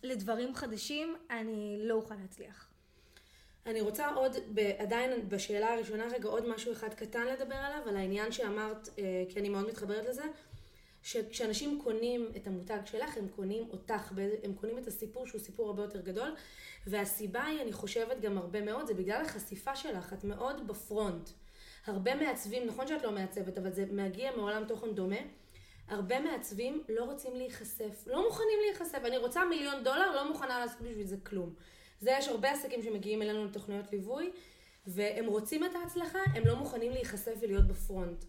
לדברים 0.02 0.54
חדשים, 0.54 1.16
אני 1.30 1.76
לא 1.78 1.94
אוכל 1.94 2.14
להצליח. 2.14 2.70
אני 3.66 3.80
רוצה 3.80 4.08
עוד, 4.08 4.36
עדיין 4.78 5.28
בשאלה 5.28 5.72
הראשונה 5.72 6.04
רגע, 6.06 6.28
עוד 6.28 6.48
משהו 6.48 6.72
אחד 6.72 6.94
קטן 6.94 7.26
לדבר 7.26 7.54
עליו, 7.54 7.88
על 7.88 7.96
העניין 7.96 8.32
שאמרת, 8.32 8.88
אה, 8.98 9.24
כי 9.28 9.40
אני 9.40 9.48
מאוד 9.48 9.66
מתחברת 9.68 10.06
לזה, 10.08 10.24
שכשאנשים 11.02 11.80
קונים 11.84 12.28
את 12.36 12.46
המותג 12.46 12.78
שלך, 12.84 13.16
הם 13.16 13.28
קונים 13.28 13.68
אותך, 13.70 14.12
הם 14.42 14.54
קונים 14.54 14.78
את 14.78 14.86
הסיפור 14.86 15.26
שהוא 15.26 15.40
סיפור 15.40 15.66
הרבה 15.66 15.82
יותר 15.82 16.00
גדול, 16.00 16.34
והסיבה 16.86 17.44
היא, 17.44 17.62
אני 17.62 17.72
חושבת 17.72 18.20
גם 18.20 18.38
הרבה 18.38 18.60
מאוד, 18.60 18.86
זה 18.86 18.94
בגלל 18.94 19.24
החשיפה 19.24 19.76
שלך, 19.76 20.12
את 20.12 20.24
מאוד 20.24 20.66
בפרונט. 20.66 21.30
הרבה 21.86 22.14
מעצבים, 22.14 22.66
נכון 22.66 22.86
שאת 22.86 23.02
לא 23.02 23.12
מעצבת, 23.12 23.58
אבל 23.58 23.72
זה 23.72 23.84
מגיע 23.92 24.36
מעולם 24.36 24.64
תוכן 24.68 24.94
דומה. 24.94 25.16
הרבה 25.88 26.20
מעצבים 26.20 26.82
לא 26.88 27.04
רוצים 27.04 27.36
להיחשף, 27.36 28.06
לא 28.06 28.24
מוכנים 28.26 28.58
להיחשף. 28.66 28.98
אני 29.04 29.18
רוצה 29.18 29.44
מיליון 29.44 29.84
דולר, 29.84 30.14
לא 30.14 30.28
מוכנה 30.28 30.58
לעשות 30.58 30.80
בשביל 30.80 31.06
זה 31.06 31.16
כלום. 31.22 31.54
זה 32.00 32.10
יש 32.10 32.28
הרבה 32.28 32.50
עסקים 32.50 32.82
שמגיעים 32.82 33.22
אלינו 33.22 33.44
לתוכניות 33.44 33.92
ליווי, 33.92 34.30
והם 34.86 35.26
רוצים 35.26 35.64
את 35.64 35.74
ההצלחה, 35.74 36.18
הם 36.34 36.46
לא 36.46 36.56
מוכנים 36.56 36.92
להיחשף 36.92 37.34
ולהיות 37.40 37.66
בפרונט. 37.66 38.24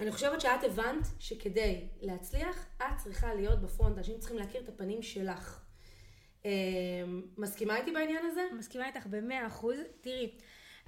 אני 0.00 0.12
חושבת 0.12 0.40
שאת 0.40 0.64
הבנת 0.64 1.06
שכדי 1.18 1.88
להצליח, 2.00 2.66
את 2.76 2.96
צריכה 3.02 3.34
להיות 3.34 3.60
בפרונט, 3.60 3.98
אנשים 3.98 4.18
צריכים 4.18 4.38
להכיר 4.38 4.60
את 4.60 4.68
הפנים 4.68 5.02
שלך. 5.02 5.60
אה, 6.46 6.50
מסכימה 7.38 7.76
איתי 7.76 7.92
בעניין 7.92 8.26
הזה? 8.26 8.42
מסכימה 8.58 8.86
איתך 8.86 9.06
במאה 9.06 9.46
אחוז. 9.46 9.76
תראי, 10.00 10.38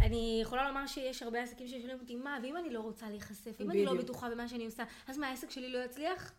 אני 0.00 0.38
יכולה 0.43 0.69
לומר 0.69 0.87
שיש 0.87 1.23
הרבה 1.23 1.43
עסקים 1.43 1.69
ששואלים 1.69 1.99
אותי, 2.00 2.17
מה, 2.17 2.38
ואם 2.43 2.57
אני 2.57 2.71
לא 2.71 2.81
רוצה 2.81 3.11
להיחשף, 3.11 3.61
אם 3.61 3.71
אני 3.71 3.85
לא. 3.85 3.95
בטוחה 3.95 4.31
במה 4.31 4.49
שאני 4.49 4.64
עושה, 4.64 4.85
אז 5.07 5.19
מה, 5.19 5.28
העסק 5.28 5.50
שלי 5.50 5.73
לא 5.73 5.78
יצליח? 5.78 6.33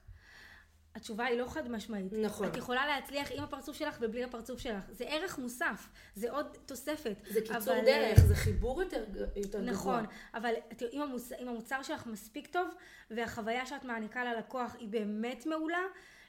התשובה 0.95 1.25
היא 1.25 1.39
לא 1.39 1.45
חד 1.45 1.71
משמעית. 1.71 2.13
נכון. 2.13 2.47
את 2.47 2.57
יכולה 2.57 2.87
להצליח 2.87 3.31
עם 3.31 3.43
הפרצוף 3.43 3.75
שלך 3.75 3.97
ובלי 4.01 4.23
הפרצוף 4.23 4.59
שלך. 4.59 4.83
זה 4.91 5.03
ערך 5.03 5.39
מוסף, 5.39 5.89
זה 6.15 6.31
עוד 6.31 6.57
תוספת. 6.65 7.15
זה 7.29 7.41
קיצור 7.41 7.57
אבל, 7.57 7.85
דרך, 7.85 8.19
זה 8.19 8.35
חיבור 8.35 8.81
יותר, 8.81 9.05
יותר 9.35 9.59
גבוה. 9.59 9.71
נכון, 9.71 10.05
אבל 10.33 10.53
אם, 10.91 11.01
המוצ... 11.01 11.31
אם 11.31 11.47
המוצר 11.47 11.83
שלך 11.83 12.07
מספיק 12.07 12.47
טוב, 12.47 12.67
והחוויה 13.11 13.65
שאת 13.65 13.83
מעניקה 13.83 14.33
ללקוח 14.33 14.75
היא 14.79 14.87
באמת 14.87 15.45
מעולה, 15.45 15.83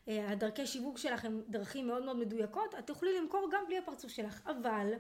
אה, 0.09 0.31
הדרכי 0.31 0.67
שיווק 0.67 0.99
שלך 0.99 1.25
הן 1.25 1.41
דרכים 1.49 1.87
מאוד 1.87 2.05
מאוד 2.05 2.17
מדויקות, 2.17 2.75
את 2.79 2.87
תוכלי 2.87 3.19
למכור 3.21 3.49
גם 3.53 3.65
בלי 3.67 3.79
הפרצוף 3.79 4.11
שלך. 4.11 4.41
אבל 4.47 4.93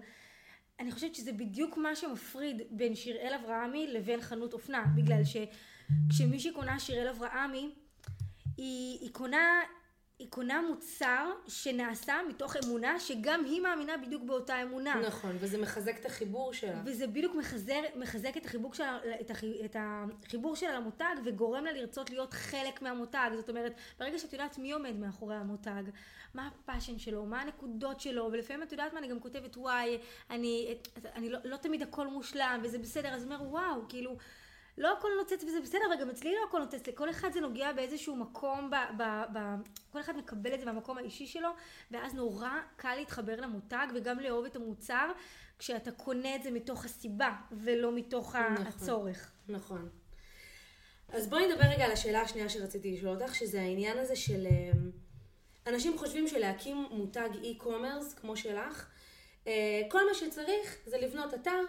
אני 0.80 0.92
חושבת 0.92 1.14
שזה 1.14 1.32
בדיוק 1.32 1.76
מה 1.76 1.96
שמפריד 1.96 2.62
בין 2.70 2.94
שיראל 2.94 3.34
אברהמי 3.34 3.87
לבין 3.87 4.20
חנות 4.20 4.52
אופנה, 4.52 4.84
בגלל 4.96 5.22
שכשמישהי 5.25 6.52
קונה 6.52 6.80
שיראל 6.80 7.08
אברהמי, 7.08 7.70
היא, 8.56 8.99
היא 9.00 9.10
קונה 9.12 9.60
היא 10.20 10.30
קונה 10.30 10.62
מוצר 10.62 11.30
שנעשה 11.48 12.14
מתוך 12.28 12.56
אמונה 12.64 13.00
שגם 13.00 13.44
היא 13.44 13.60
מאמינה 13.60 13.96
בדיוק 13.96 14.22
באותה 14.22 14.62
אמונה. 14.62 14.94
נכון, 15.06 15.36
וזה 15.40 15.58
מחזק 15.58 15.96
את 16.00 16.06
החיבור 16.06 16.52
שלה. 16.52 16.82
וזה 16.84 17.06
בדיוק 17.06 17.34
מחזר, 17.34 17.80
מחזק 17.96 18.36
את 18.36 18.46
החיבור, 18.46 18.74
שלה, 18.74 18.98
את, 19.20 19.30
הח, 19.30 19.44
את 19.64 19.76
החיבור 19.78 20.56
שלה 20.56 20.78
למותג 20.78 21.14
וגורם 21.24 21.64
לה 21.64 21.72
לרצות 21.72 22.10
להיות 22.10 22.32
חלק 22.32 22.82
מהמותג. 22.82 23.30
זאת 23.36 23.48
אומרת, 23.48 23.72
ברגע 23.98 24.18
שאת 24.18 24.32
יודעת 24.32 24.58
מי 24.58 24.72
עומד 24.72 24.96
מאחורי 24.96 25.36
המותג, 25.36 25.82
מה 26.34 26.48
הפאשן 26.48 26.98
שלו, 26.98 27.26
מה 27.26 27.40
הנקודות 27.40 28.00
שלו, 28.00 28.28
ולפעמים 28.32 28.62
את 28.62 28.72
יודעת 28.72 28.92
מה, 28.92 28.98
אני 28.98 29.08
גם 29.08 29.20
כותבת 29.20 29.56
וואי, 29.56 29.98
אני, 30.30 30.76
אני 31.14 31.30
לא, 31.30 31.38
לא 31.44 31.56
תמיד 31.56 31.82
הכל 31.82 32.06
מושלם 32.06 32.60
וזה 32.64 32.78
בסדר, 32.78 33.08
אז 33.08 33.24
אומר 33.24 33.42
וואו, 33.42 33.88
כאילו... 33.88 34.16
לא 34.80 34.92
הכל 34.99 35.08
נוצץ 35.18 35.44
וזה 35.44 35.60
בסדר, 35.60 35.84
וגם 35.96 36.10
אצלי 36.10 36.34
לא 36.34 36.40
הכל 36.49 36.58
נוצץ, 36.58 36.87
לכל 36.87 37.10
אחד 37.10 37.32
זה 37.32 37.40
נוגע 37.40 37.72
באיזשהו 37.72 38.16
מקום, 38.16 38.70
ב, 38.70 38.75
ב, 38.96 39.02
ב, 39.32 39.38
כל 39.92 40.00
אחד 40.00 40.16
מקבל 40.16 40.54
את 40.54 40.60
זה 40.60 40.66
במקום 40.66 40.99
האישי 40.99 41.26
שלו, 41.26 41.49
ואז 41.90 42.14
נורא 42.14 42.50
קל 42.76 42.94
להתחבר 42.94 43.40
למותג 43.40 43.87
וגם 43.94 44.20
לאהוב 44.20 44.44
את 44.44 44.56
המוצר, 44.56 45.10
כשאתה 45.58 45.92
קונה 45.92 46.37
את 46.37 46.42
זה 46.42 46.50
מתוך 46.50 46.84
הסיבה, 46.84 47.32
ולא 47.52 47.92
מתוך 47.92 48.37
נכון, 48.37 48.66
הצורך. 48.66 49.32
נכון. 49.49 49.88
אז 51.08 51.28
בואי 51.28 51.49
נדבר 51.49 51.64
רגע 51.64 51.84
על 51.84 51.92
השאלה 51.92 52.20
השנייה 52.20 52.49
שרציתי 52.49 52.92
לשאול 52.92 53.22
אותך, 53.22 53.34
שזה 53.34 53.60
העניין 53.60 53.99
הזה 53.99 54.16
של... 54.16 54.46
אה, 54.46 54.70
אנשים 55.66 55.99
חושבים 55.99 56.28
שלהקים 56.28 56.87
מותג 56.90 57.28
e-commerce 57.32 58.20
כמו 58.20 58.37
שלך, 58.37 58.87
אה, 59.46 59.82
כל 59.90 60.06
מה 60.08 60.14
שצריך 60.14 60.76
זה 60.87 60.99
לבנות 60.99 61.34
אתר, 61.34 61.60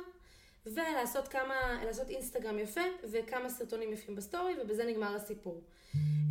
ולעשות 0.66 1.28
כמה, 1.28 1.84
לעשות 1.86 2.10
אינסטגרם 2.10 2.60
יפה 2.60 2.82
וכמה 3.12 3.50
סרטונים 3.50 3.94
יפים 3.94 4.16
בסטורי 4.16 4.54
ובזה 4.62 4.86
נגמר 4.86 5.16
הסיפור. 5.16 5.64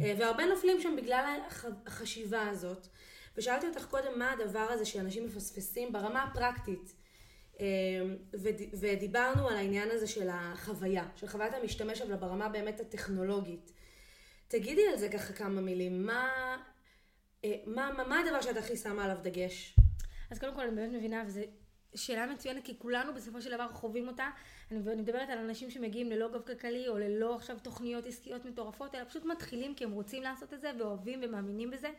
אה, 0.01 0.15
והרבה 0.19 0.47
נופלים 0.47 0.81
שם 0.81 0.97
בגלל 0.97 1.41
החשיבה 1.87 2.49
הזאת. 2.49 2.87
ושאלתי 3.37 3.67
אותך 3.67 3.87
קודם 3.87 4.19
מה 4.19 4.33
הדבר 4.33 4.67
הזה 4.71 4.85
שאנשים 4.85 5.27
מפספסים 5.27 5.93
ברמה 5.93 6.23
הפרקטית. 6.23 6.95
אה, 7.61 7.67
ודיברנו 8.81 9.49
על 9.49 9.57
העניין 9.57 9.91
הזה 9.91 10.07
של 10.07 10.29
החוויה, 10.33 11.09
של 11.17 11.27
חוויית 11.27 11.55
המשתמש, 11.55 12.01
אבל 12.01 12.17
ברמה 12.17 12.49
באמת 12.49 12.81
הטכנולוגית. 12.81 13.73
תגידי 14.49 14.87
על 14.93 14.99
זה 14.99 15.09
ככה 15.09 15.33
כמה 15.33 15.61
מילים. 15.61 16.07
מה, 16.07 16.57
אה, 17.45 17.57
מה, 17.67 17.91
מה, 17.97 18.05
מה 18.05 18.21
הדבר 18.21 18.41
שאת 18.41 18.57
הכי 18.57 18.77
שמה 18.77 19.05
עליו 19.05 19.17
דגש? 19.23 19.77
אז 20.31 20.39
קודם 20.39 20.55
כל 20.55 20.61
אני 20.61 20.71
באמת 20.71 20.93
מבינה, 20.93 21.25
וזה 21.27 21.45
שאלה 21.95 22.27
מצוינת, 22.27 22.65
כי 22.65 22.79
כולנו 22.79 23.15
בסופו 23.15 23.43
של 23.43 23.51
דבר 23.51 23.69
חווים 23.73 24.09
אותה. 24.09 24.31
אני 24.71 24.79
מדברת 24.79 25.29
על 25.29 25.39
אנשים 25.39 25.71
שמגיעים 25.71 26.11
ללא 26.11 26.29
גב 26.29 26.43
כלכלי, 26.43 26.89
או 26.89 26.99
ללא 26.99 27.37
עכשיו 27.37 27.59
תוכניות 27.63 28.07
עסקיות 28.07 28.45
מטורפות, 28.45 28.95
אלא 28.95 29.05
פשוט 29.05 29.25
מתחילים 29.25 29.75
כי 29.75 29.85
הם 29.85 29.93
רוצים 29.93 30.23
לעשות 30.23 30.55
את 30.55 30.61
זה, 30.61 30.71
ואוהבים 30.79 31.21
ומאמינים 31.23 31.71
בזה. 31.71 31.91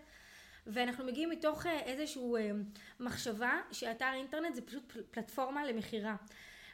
ואנחנו 0.67 1.05
מגיעים 1.05 1.29
מתוך 1.29 1.65
אה, 1.65 1.79
איזושהי 1.79 2.23
אה, 2.37 2.51
מחשבה 2.99 3.61
שאתר 3.71 4.11
אינטרנט 4.13 4.55
זה 4.55 4.61
פשוט 4.61 4.93
פלטפורמה 5.11 5.65
למכירה. 5.65 6.15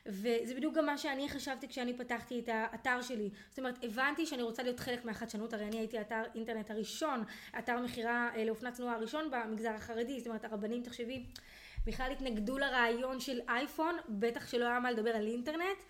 וזה 0.06 0.56
בדיוק 0.56 0.74
גם 0.74 0.86
מה 0.86 0.98
שאני 0.98 1.30
חשבתי 1.30 1.68
כשאני 1.68 1.98
פתחתי 1.98 2.40
את 2.40 2.50
האתר 2.50 3.02
שלי. 3.02 3.30
זאת 3.50 3.60
אומרת, 3.60 3.84
הבנתי 3.84 4.26
שאני 4.26 4.42
רוצה 4.42 4.64
להיות 4.64 4.80
חלק 4.80 5.06
מהחדשנות, 5.06 5.54
הרי 5.54 5.68
אני 5.68 5.78
הייתי 5.78 6.02
אתר 6.02 6.24
אינטרנט 6.36 6.72
הראשון, 6.72 7.24
אתר 7.60 7.80
מכירה 7.82 8.30
אה, 8.36 8.46
לאופנת 8.46 8.76
תנועה 8.76 8.96
הראשון 8.96 9.32
במגזר 9.32 9.72
החרדי, 9.72 10.20
זאת 10.20 10.28
אומרת, 10.28 10.46
הרבנים, 10.46 10.84
תחשבי, 10.84 11.26
בכלל 11.88 12.12
התנגדו 12.12 12.58
לרעיון 12.58 13.20
של 13.20 13.40
אייפון, 13.50 13.96
בטח 14.10 14.48
שלא 14.48 14.66
היה 14.66 14.80
מה 14.80 14.92
לדבר 14.92 15.10
על 15.10 15.28
אינטרנט. 15.28 15.84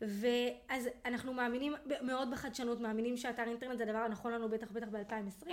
ואז 0.00 0.88
אנחנו 1.04 1.34
מאמינים 1.34 1.74
מאוד 2.02 2.30
בחדשנות, 2.30 2.80
מאמינים 2.80 3.16
שאתר 3.16 3.42
אינטרנט 3.42 3.78
זה 3.78 3.84
הדבר 3.84 3.98
הנכון 3.98 4.32
לנו 4.32 4.48
בטח 4.48 4.70
בטח 4.70 4.86
ב-2020, 4.88 5.50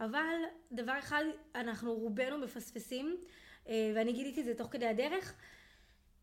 אבל 0.00 0.34
דבר 0.72 0.98
אחד 0.98 1.24
אנחנו 1.54 1.94
רובנו 1.94 2.38
מפספסים, 2.38 3.16
אה, 3.68 3.92
ואני 3.94 4.12
גיליתי 4.12 4.40
את 4.40 4.44
זה 4.44 4.54
תוך 4.54 4.68
כדי 4.70 4.86
הדרך, 4.86 5.34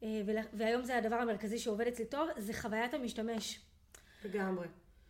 אה, 0.03 0.21
והיום 0.53 0.83
זה 0.83 0.97
הדבר 0.97 1.15
המרכזי 1.15 1.59
שעובד 1.59 1.87
אצלי 1.87 2.05
טוב, 2.05 2.29
זה 2.37 2.53
חוויית 2.53 2.93
המשתמש. 2.93 3.59
לגמרי. 4.25 4.67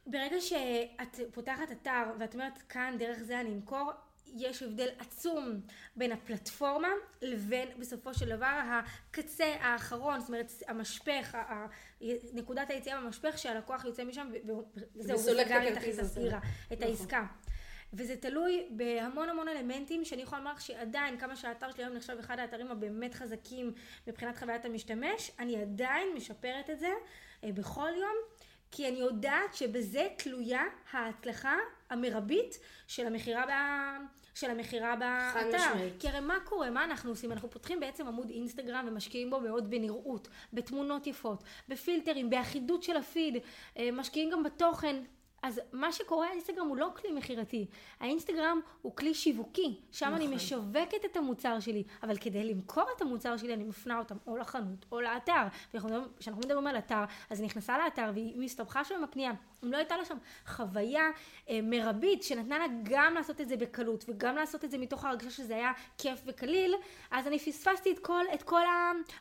ברגע 0.07 0.41
שאת 0.41 1.19
פותחת 1.33 1.71
אתר 1.71 2.03
ואת 2.19 2.33
אומרת 2.33 2.57
כאן 2.57 2.95
דרך 2.99 3.19
זה 3.19 3.39
אני 3.39 3.53
אמכור, 3.53 3.91
יש 4.25 4.63
הבדל 4.63 4.89
עצום 4.99 5.61
בין 5.95 6.11
הפלטפורמה 6.11 6.87
לבין 7.21 7.67
בסופו 7.79 8.13
של 8.13 8.35
דבר 8.35 8.59
הקצה 8.69 9.55
האחרון, 9.59 10.19
זאת 10.19 10.29
אומרת 10.29 10.51
המשפך, 10.67 11.37
נקודת 12.33 12.69
היציאה 12.69 13.01
במשפך 13.01 13.37
שהלקוח 13.37 13.85
יוצא 13.85 14.03
משם 14.03 14.27
וזהו, 14.31 15.15
וסגר 15.15 15.73
את 15.73 15.99
הסגירה, 15.99 16.39
את 16.73 16.77
נכון. 16.77 16.87
העסקה. 16.87 17.25
וזה 17.93 18.15
תלוי 18.15 18.67
בהמון 18.69 19.29
המון 19.29 19.47
אלמנטים 19.47 20.05
שאני 20.05 20.21
יכולה 20.21 20.41
לומר 20.41 20.57
שעדיין 20.59 21.17
כמה 21.17 21.35
שהאתר 21.35 21.71
שלי 21.71 21.83
היום 21.83 21.95
נחשב 21.95 22.17
אחד 22.19 22.39
האתרים 22.39 22.71
הבאמת 22.71 23.13
חזקים 23.13 23.73
מבחינת 24.07 24.37
חוויית 24.37 24.65
המשתמש 24.65 25.31
אני 25.39 25.61
עדיין 25.61 26.07
משפרת 26.15 26.69
את 26.69 26.79
זה 26.79 26.91
אה, 27.43 27.51
בכל 27.51 27.89
יום 27.95 28.15
כי 28.71 28.87
אני 28.87 28.97
יודעת 28.99 29.53
שבזה 29.53 30.07
תלויה 30.17 30.63
ההצלחה 30.91 31.57
המרבית 31.93 32.59
של 32.87 33.07
המכירה 33.07 33.45
של 34.35 34.51
המכירה 34.51 34.95
באתר. 34.95 35.73
כי 35.99 36.09
הרי 36.09 36.19
מה 36.19 36.37
קורה? 36.43 36.69
מה 36.69 36.83
אנחנו 36.83 37.09
עושים? 37.09 37.31
אנחנו 37.31 37.49
פותחים 37.49 37.79
בעצם 37.79 38.07
עמוד 38.07 38.29
אינסטגרם 38.29 38.85
ומשקיעים 38.87 39.29
בו 39.29 39.39
מאוד 39.39 39.69
בנראות, 39.69 40.27
בתמונות 40.53 41.07
יפות, 41.07 41.43
בפילטרים, 41.67 42.29
באחידות 42.29 42.83
של 42.83 42.97
הפיד, 42.97 43.37
אה, 43.77 43.89
משקיעים 43.91 44.29
גם 44.29 44.43
בתוכן. 44.43 45.03
אז 45.43 45.61
מה 45.73 45.91
שקורה, 45.91 46.27
האינסטגרם 46.27 46.67
הוא 46.67 46.77
לא 46.77 46.89
כלי 46.95 47.11
מכירתי, 47.11 47.67
האינסטגרם 47.99 48.59
הוא 48.81 48.95
כלי 48.95 49.13
שיווקי, 49.13 49.79
שם 49.91 50.05
נכון. 50.05 50.15
אני 50.15 50.35
משווקת 50.35 51.05
את 51.05 51.17
המוצר 51.17 51.59
שלי, 51.59 51.83
אבל 52.03 52.17
כדי 52.17 52.43
למכור 52.43 52.85
את 52.95 53.01
המוצר 53.01 53.37
שלי 53.37 53.53
אני 53.53 53.63
מפנה 53.63 53.99
אותם 53.99 54.17
או 54.27 54.37
לחנות 54.37 54.85
או 54.91 55.01
לאתר, 55.01 55.43
וכשאנחנו 55.73 56.41
מדברים 56.45 56.67
על 56.67 56.77
אתר, 56.77 57.03
אז 57.29 57.39
היא 57.39 57.45
נכנסה 57.45 57.77
לאתר 57.77 58.11
והיא 58.13 58.39
מסתבכה 58.39 58.83
שם 58.83 58.95
עם 58.95 59.03
הקנייה, 59.03 59.31
אם 59.63 59.71
לא 59.71 59.77
הייתה 59.77 59.97
לה 59.97 60.05
שם 60.05 60.17
חוויה 60.47 61.09
אה, 61.49 61.59
מרבית 61.63 62.23
שנתנה 62.23 62.59
לה 62.59 62.65
גם 62.83 63.13
לעשות 63.13 63.41
את 63.41 63.49
זה 63.49 63.57
בקלות 63.57 64.05
וגם 64.07 64.35
לעשות 64.35 64.65
את 64.65 64.71
זה 64.71 64.77
מתוך 64.77 65.05
ההרגשה 65.05 65.29
שזה 65.29 65.55
היה 65.55 65.71
כיף 65.97 66.21
וקליל, 66.25 66.75
אז 67.11 67.27
אני 67.27 67.39
פספסתי 67.39 67.91
את 67.91 67.99
כל, 67.99 68.23
את 68.33 68.43
כל 68.43 68.61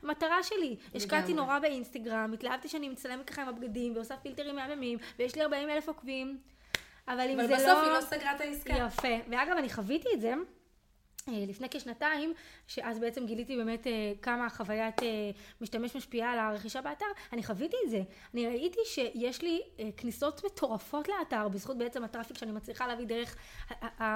המטרה 0.03 0.43
שלי. 0.43 0.77
השקעתי 0.95 1.35
נורא 1.35 1.59
באינסטגרם, 1.59 2.33
התלהבתי 2.33 2.69
שאני 2.69 2.89
מצלמת 2.89 3.31
ככה 3.31 3.43
עם 3.43 3.49
הבגדים 3.49 3.97
ועושה 3.97 4.17
פילטרים 4.17 4.57
מהממים, 4.57 4.99
ויש 5.19 5.37
לי 5.37 5.43
40 5.43 5.71
אלף 5.71 5.89
עוקבים. 5.89 6.39
אבל 7.09 7.29
אם 7.31 7.41
אבל 7.41 7.47
זה 7.47 7.67
לא... 7.67 7.73
אבל 7.73 7.81
בסוף 7.81 7.85
היא 7.85 7.93
לא 7.93 8.01
סגרה 8.01 8.37
את 8.37 8.41
העסקה. 8.41 8.75
יפה. 8.87 9.31
ואגב, 9.31 9.57
אני 9.57 9.71
חוויתי 9.71 10.09
את 10.15 10.21
זה. 10.21 10.35
אה, 11.29 11.45
לפני 11.49 11.69
כשנתיים, 11.71 12.35
שאז 12.67 12.99
בעצם 12.99 13.27
גיליתי 13.27 13.57
באמת 13.57 13.87
אה, 13.87 14.13
כמה 14.23 14.51
חוויית 14.51 15.03
אה, 15.03 15.31
משתמש 15.61 15.97
משפיעה 15.97 16.33
על 16.33 16.39
הרכישה 16.39 16.81
באתר, 16.81 17.07
אני 17.33 17.43
חוויתי 17.43 17.77
את 17.85 17.91
זה. 17.91 18.03
אני 18.35 18.47
ראיתי 18.47 18.81
שיש 18.85 19.43
לי 19.43 19.63
כניסות 19.97 20.45
מטורפות 20.45 21.09
לאתר, 21.09 21.49
בזכות 21.49 21.79
בעצם 21.79 22.05
הטראפיק 22.05 22.39
שאני 22.39 22.53
מצליחה 22.53 22.87
להביא 22.87 23.07
דרך... 23.07 23.37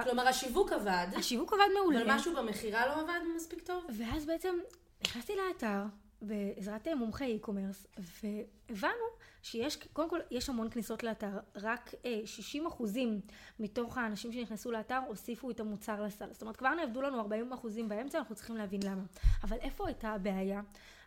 כלומר, 0.02 0.28
השיווק 0.28 0.72
עבד. 0.72 1.06
השיווק 1.16 1.52
עבד 1.52 1.68
מעולה. 1.75 2.02
אבל 2.02 2.14
משהו 2.14 2.34
במכירה 2.34 2.86
לא 2.86 3.00
עבד 3.00 3.20
מספיק 3.36 3.60
טוב? 3.60 3.84
ואז 3.98 4.26
בעצם 4.26 4.54
נכנסתי 5.04 5.32
לאתר, 5.36 5.82
בעזרת 6.23 6.88
מומחי 6.88 7.38
e-commerce, 7.42 8.00
והבנו 8.23 9.04
שיש, 9.42 9.76
קודם 9.92 10.11
כל, 10.11 10.20
יש 10.30 10.49
המון 10.49 10.70
כניסות 10.70 11.02
לאתר, 11.02 11.38
רק 11.56 11.94
60 12.25 12.62
אה, 12.62 12.68
אחוזים 12.68 13.20
מתוך 13.61 13.99
האנשים 13.99 14.32
שנכנסו 14.32 14.73
לאתר 14.73 15.00
הוסיפו 15.08 15.50
את 15.50 15.61
המוצר 15.61 16.02
לסל. 16.02 16.32
זאת 16.32 16.42
אומרת, 16.42 16.56
כבר 16.56 16.75
נעבדו 16.75 17.02
לנו 17.02 17.20
40 17.20 17.52
אחוזים 17.52 17.88
באמצע, 17.88 18.18
אנחנו 18.18 18.35
צריכים 18.35 18.56
להבין 18.56 18.80
למה. 18.85 19.02
אבל 19.42 19.56
איפה 19.61 19.87
הייתה 19.87 20.08
הבעיה? 20.08 20.61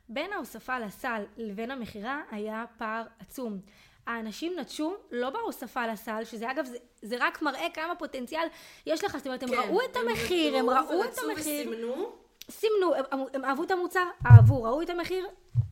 בין 0.10 0.34
ההוספה 0.34 0.80
לסל 0.80 1.24
לבין 1.38 1.72
המכירה 1.72 2.22
היה 2.32 2.66
פער 2.78 3.06
עצום. 3.20 3.60
האנשים 4.06 4.60
נטשו 4.60 4.96
לא 5.12 5.30
בהוספה 5.30 5.88
לסל, 5.88 6.24
שזה 6.24 6.52
אגב, 6.52 6.66
זה, 6.66 6.78
זה 7.02 7.16
רק 7.20 7.42
מראה 7.42 7.68
כמה 7.74 7.96
פוטנציאל 7.96 8.48
יש 8.86 9.04
לך, 9.04 9.18
זאת 9.18 9.28
אומרת, 9.28 9.44
הם 9.44 9.50
כן, 9.50 9.56
ראו 9.56 9.82
את 9.82 9.96
המחיר, 9.96 10.56
הם, 10.56 10.70
הם 10.70 10.76
ראו 10.76 11.04
את 11.04 11.18
המחיר. 11.18 11.70
וסימנו. 11.70 12.12
סימנו, 12.50 12.96
הם, 13.12 13.20
הם 13.34 13.46
אהבו 13.46 13.64
את 13.64 13.72
המוצר, 13.72 14.06
אהבו, 14.26 14.64
ראו 14.64 14.82
את 14.82 14.90
המחיר, 14.90 15.28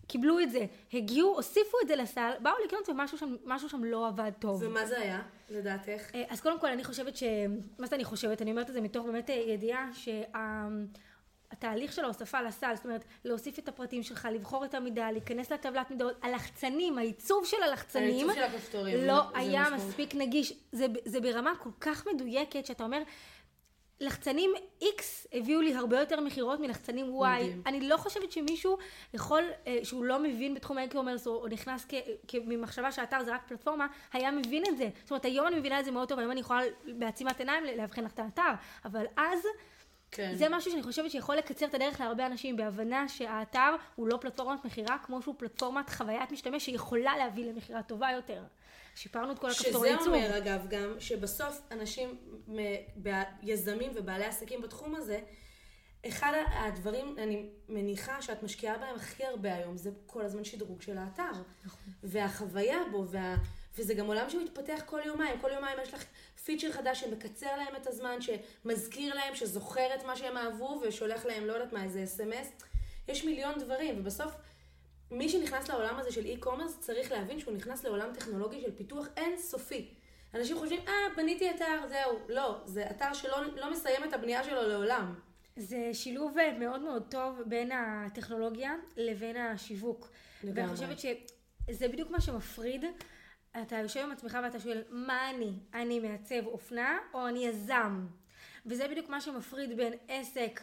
קיבלו 0.07 0.39
את 0.39 0.51
זה, 0.51 0.65
הגיעו, 0.93 1.35
הוסיפו 1.35 1.77
את 1.83 1.87
זה 1.87 1.95
לסל, 1.95 2.31
באו 2.41 2.53
לקנות 2.65 2.89
ומשהו 2.89 3.17
שם, 3.17 3.35
שם 3.67 3.83
לא 3.83 4.07
עבד 4.07 4.31
טוב. 4.39 4.63
ומה 4.63 4.85
זה 4.85 4.99
היה, 4.99 5.21
לדעתך? 5.49 6.15
אה, 6.15 6.23
אז 6.29 6.41
קודם 6.41 6.59
כל 6.59 6.67
אני 6.67 6.83
חושבת 6.83 7.17
ש... 7.17 7.23
מה 7.79 7.87
זה 7.87 7.95
אני 7.95 8.03
חושבת? 8.03 8.41
אני 8.41 8.51
אומרת 8.51 8.69
את 8.69 8.73
זה 8.73 8.81
מתוך 8.81 9.05
באמת 9.05 9.29
אה, 9.29 9.35
ידיעה 9.35 9.89
שהתהליך 11.53 11.93
של 11.93 12.03
ההוספה 12.03 12.41
לסל, 12.41 12.75
זאת 12.75 12.85
אומרת 12.85 13.03
להוסיף 13.25 13.59
את 13.59 13.67
הפרטים 13.67 14.03
שלך, 14.03 14.27
לבחור 14.31 14.65
את 14.65 14.73
המידה, 14.73 15.11
להיכנס 15.11 15.51
לטבלת 15.51 15.91
מידות, 15.91 16.15
הלחצנים, 16.21 16.97
העיצוב 16.97 17.45
של 17.45 17.63
הלחצנים, 17.63 18.29
העיצוב 18.29 18.35
של 18.35 18.55
הכפתורים, 18.55 19.07
לא 19.07 19.21
היה 19.33 19.65
מספיק 19.75 20.15
נגיש. 20.15 20.53
זה, 20.71 20.85
זה 21.05 21.21
ברמה 21.21 21.53
כל 21.55 21.69
כך 21.81 22.07
מדויקת 22.13 22.65
שאתה 22.65 22.83
אומר, 22.83 23.01
לחצנים 23.99 24.51
X 24.81 24.85
הביאו 25.33 25.61
לי 25.61 25.75
הרבה 25.75 25.99
יותר 25.99 26.21
מכירות 26.21 26.59
מלחצנים 26.59 27.05
Y. 27.05 27.25
מדהים. 27.27 27.61
אני 27.65 27.87
לא 27.89 27.97
חושבת 27.97 28.31
שמישהו 28.31 28.77
יכול, 29.13 29.43
אה, 29.67 29.79
שהוא 29.83 30.05
לא 30.05 30.19
מבין 30.19 30.53
בתחום 30.53 30.77
האי-קומרס, 30.77 31.27
או, 31.27 31.47
נכנס 31.47 31.85
כ- 32.27 32.35
ממחשבה 32.45 32.91
שהאתר 32.91 33.23
זה 33.23 33.33
רק 33.33 33.41
פלטפורמה, 33.47 33.87
היה 34.13 34.31
מבין 34.31 34.63
את 34.69 34.77
זה. 34.77 34.89
זאת 35.01 35.11
אומרת, 35.11 35.25
היום 35.25 35.47
אני 35.47 35.59
מבינה 35.59 35.79
את 35.79 35.85
זה 35.85 35.91
מאוד 35.91 36.09
טוב, 36.09 36.19
היום 36.19 36.31
אני 36.31 36.39
יכולה 36.39 36.61
בעצימת 36.87 37.39
עיניים 37.39 37.63
לאבחן 37.63 38.03
לך 38.03 38.13
את 38.13 38.19
האתר, 38.19 38.51
אבל 38.85 39.05
אז... 39.17 39.39
כן. 40.11 40.35
זה 40.35 40.45
משהו 40.49 40.71
שאני 40.71 40.83
חושבת 40.83 41.11
שיכול 41.11 41.35
לקצר 41.35 41.65
את 41.65 41.73
הדרך 41.73 42.01
להרבה 42.01 42.25
אנשים 42.25 42.57
בהבנה 42.57 43.09
שהאתר 43.09 43.75
הוא 43.95 44.07
לא 44.07 44.17
פלטפורמת 44.21 44.65
מכירה 44.65 44.97
כמו 45.03 45.21
שהוא 45.21 45.35
פלטפורמת 45.37 45.89
חוויית 45.89 46.31
משתמש 46.31 46.65
שיכולה 46.65 47.17
להביא 47.17 47.45
למכירה 47.45 47.83
טובה 47.83 48.11
יותר. 48.11 48.43
שיפרנו 48.95 49.31
את 49.31 49.39
כל 49.39 49.49
הכפתורי 49.49 49.73
שזה 49.73 49.87
ייצור. 49.87 50.15
אומר 50.15 50.37
אגב 50.37 50.67
גם 50.69 50.99
שבסוף 50.99 51.61
אנשים, 51.71 52.17
יזמים 53.43 53.91
ובעלי 53.95 54.25
עסקים 54.25 54.61
בתחום 54.61 54.95
הזה, 54.95 55.19
אחד 56.07 56.33
הדברים, 56.49 57.15
אני 57.17 57.49
מניחה 57.69 58.21
שאת 58.21 58.43
משקיעה 58.43 58.77
בהם 58.77 58.95
הכי 58.95 59.25
הרבה 59.25 59.53
היום, 59.53 59.77
זה 59.77 59.91
כל 60.05 60.25
הזמן 60.25 60.43
שדרוג 60.43 60.81
של 60.81 60.97
האתר. 60.97 61.31
נכון. 61.65 61.93
והחוויה 62.03 62.77
בו, 62.91 63.05
וה... 63.07 63.35
וזה 63.77 63.93
גם 63.93 64.05
עולם 64.05 64.29
שמתפתח 64.29 64.81
כל 64.85 64.99
יומיים. 65.05 65.39
כל 65.41 65.49
יומיים 65.53 65.77
יש 65.83 65.93
לך 65.93 66.03
פיצ'ר 66.47 66.71
חדש 66.71 67.01
שמקצר 67.01 67.57
להם 67.57 67.75
את 67.81 67.87
הזמן, 67.87 68.17
שמזכיר 68.21 69.15
להם, 69.15 69.35
שזוכר 69.35 69.95
את 69.95 70.05
מה 70.05 70.15
שהם 70.15 70.37
אהבו, 70.37 70.81
ושולח 70.83 71.25
להם, 71.25 71.45
לא 71.45 71.53
יודעת 71.53 71.73
מה, 71.73 71.83
איזה 71.83 72.03
אס.אם.אס. 72.03 72.51
יש 73.07 73.25
מיליון 73.25 73.59
דברים, 73.59 73.99
ובסוף, 73.99 74.31
מי 75.11 75.29
שנכנס 75.29 75.69
לעולם 75.69 75.99
הזה 75.99 76.11
של 76.11 76.25
אי-קומרס, 76.25 76.79
צריך 76.79 77.11
להבין 77.11 77.39
שהוא 77.39 77.53
נכנס 77.53 77.83
לעולם 77.83 78.13
טכנולוגי 78.13 78.61
של 78.61 78.75
פיתוח 78.75 79.07
אינסופי. 79.17 79.93
אנשים 80.33 80.57
חושבים, 80.57 80.79
אה, 80.87 80.93
בניתי 81.17 81.51
אתר, 81.51 81.87
זהו. 81.89 82.19
לא, 82.29 82.57
זה 82.65 82.89
אתר 82.91 83.13
שלא 83.13 83.37
לא 83.55 83.71
מסיים 83.71 84.03
את 84.03 84.13
הבנייה 84.13 84.43
שלו 84.43 84.61
לעולם. 84.61 85.15
זה 85.55 85.89
שילוב 85.93 86.35
מאוד 86.59 86.81
מאוד 86.81 87.03
טוב 87.09 87.41
בין 87.45 87.71
הטכנולוגיה 87.71 88.75
לבין 88.97 89.37
השיווק. 89.37 90.09
לגמרי. 90.43 90.61
ואני 90.61 90.75
חושבת 90.75 90.99
שזה 90.99 91.87
בדיוק 91.87 92.09
מה 92.09 92.21
שמפריד. 92.21 92.85
אתה 93.61 93.75
יושב 93.75 93.99
עם 93.99 94.11
עצמך 94.11 94.37
ואתה 94.43 94.59
שואל, 94.59 94.83
מה 94.89 95.29
אני? 95.29 95.51
אני 95.73 95.99
מעצב 95.99 96.45
אופנה 96.45 96.97
או 97.13 97.27
אני 97.27 97.45
יזם? 97.45 98.05
וזה 98.65 98.87
בדיוק 98.87 99.09
מה 99.09 99.21
שמפריד 99.21 99.77
בין 99.77 99.93
עסק 100.07 100.61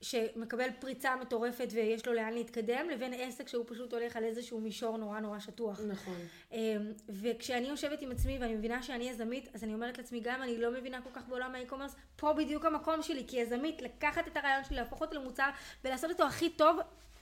שמקבל 0.00 0.68
פריצה 0.80 1.16
מטורפת 1.16 1.68
ויש 1.72 2.06
לו 2.06 2.12
לאן 2.12 2.32
להתקדם, 2.32 2.90
לבין 2.90 3.14
עסק 3.14 3.48
שהוא 3.48 3.64
פשוט 3.68 3.92
הולך 3.92 4.16
על 4.16 4.24
איזשהו 4.24 4.60
מישור 4.60 4.96
נורא 4.96 5.20
נורא 5.20 5.38
שטוח. 5.38 5.80
נכון. 5.88 6.16
אמ, 6.52 6.92
וכשאני 7.08 7.68
יושבת 7.68 8.02
עם 8.02 8.10
עצמי 8.10 8.38
ואני 8.40 8.54
מבינה 8.54 8.82
שאני 8.82 9.08
יזמית, 9.08 9.48
אז 9.54 9.64
אני 9.64 9.74
אומרת 9.74 9.98
לעצמי, 9.98 10.20
גם 10.20 10.42
אני 10.42 10.58
לא 10.58 10.70
מבינה 10.70 11.00
כל 11.02 11.10
כך 11.12 11.28
בעולם 11.28 11.54
האי-קומרס, 11.54 11.96
פה 12.16 12.32
בדיוק 12.32 12.64
המקום 12.64 13.02
שלי 13.02 13.24
כיזמית, 13.28 13.82
לקחת 13.82 14.28
את 14.28 14.36
הרעיון 14.36 14.64
שלי, 14.64 14.76
להפוך 14.76 15.00
אותו 15.00 15.14
למוצר 15.14 15.48
ולעשות 15.84 16.10
אותו 16.10 16.24
הכי 16.24 16.50
טוב 16.50 16.76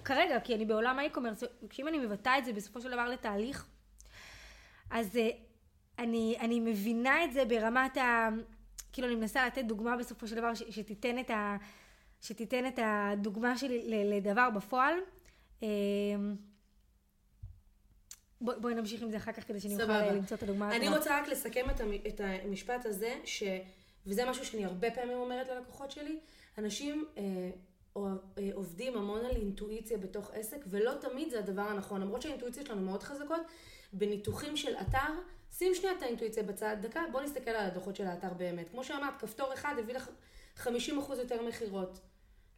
כרגע, 0.04 0.40
כי 0.40 0.54
אני 0.54 0.64
בעולם 0.64 0.98
האי-קומרס, 0.98 1.44
כשאם 1.68 1.88
אני 1.88 1.98
מבטאה 1.98 2.38
את 2.38 2.44
זה 2.44 2.52
בסופו 2.52 2.80
של 2.80 2.90
דבר 2.90 3.08
לתהליך, 3.08 3.66
אז 4.94 5.16
אה, 5.16 5.30
אני, 5.98 6.36
אני 6.40 6.60
מבינה 6.60 7.24
את 7.24 7.32
זה 7.32 7.44
ברמת 7.44 7.96
ה... 7.96 8.28
כאילו 8.92 9.08
אני 9.08 9.16
מנסה 9.16 9.46
לתת 9.46 9.64
דוגמה 9.64 9.96
בסופו 9.96 10.28
של 10.28 10.36
דבר 10.36 10.54
ש, 10.54 10.62
שתיתן 10.70 11.18
את 11.18 11.30
ה... 11.30 11.56
שתיתן 12.20 12.66
את 12.66 12.78
הדוגמה 12.82 13.58
שלי 13.58 14.04
לדבר 14.04 14.50
בפועל. 14.50 14.94
אמ, 15.62 15.68
בוא- 18.40 18.54
בואי 18.54 18.74
נמשיך 18.74 19.02
עם 19.02 19.10
זה 19.10 19.16
אחר 19.16 19.32
כך 19.32 19.48
כדי 19.48 19.60
שאני 19.60 19.74
אוכל 19.74 19.84
סבבה. 19.84 20.12
למצוא 20.12 20.36
את 20.36 20.42
הדוגמה. 20.42 20.76
אני. 20.76 20.88
רוצה 20.88 21.20
רק 21.20 21.28
לסכם 21.28 21.70
את, 21.70 21.80
המ... 21.80 21.92
את 22.08 22.20
המשפט 22.24 22.86
הזה, 22.86 23.14
ש... 23.24 23.42
וזה 24.06 24.30
משהו 24.30 24.44
שאני 24.44 24.64
הרבה 24.64 24.90
פעמים 24.90 25.16
אומרת 25.16 25.48
ללקוחות 25.48 25.90
שלי, 25.90 26.18
אנשים 26.58 27.04
אה, 27.18 27.22
אה, 27.96 28.02
עובדים 28.52 28.96
המון 28.96 29.24
על 29.24 29.36
אינטואיציה 29.36 29.98
בתוך 29.98 30.30
עסק, 30.34 30.64
ולא 30.66 30.92
תמיד 31.00 31.30
זה 31.30 31.38
הדבר 31.38 31.62
הנכון. 31.62 32.00
למרות 32.00 32.22
שהאינטואיציות 32.22 32.66
שלנו 32.66 32.80
מאוד 32.80 33.02
חזקות, 33.02 33.40
בניתוחים 33.94 34.56
של 34.56 34.74
אתר, 34.76 35.12
שים 35.52 35.74
שנייה 35.74 35.94
את 35.96 36.02
האינטואיציה 36.02 36.42
בצד, 36.42 36.76
דקה, 36.80 37.00
בוא 37.12 37.20
נסתכל 37.20 37.50
על 37.50 37.66
הדוחות 37.66 37.96
של 37.96 38.06
האתר 38.06 38.34
באמת. 38.36 38.68
כמו 38.70 38.84
שאמרת, 38.84 39.20
כפתור 39.20 39.54
אחד 39.54 39.74
הביא 39.78 39.94
לך 39.94 40.08
50% 40.58 40.68
יותר 41.18 41.42
מכירות. 41.42 42.00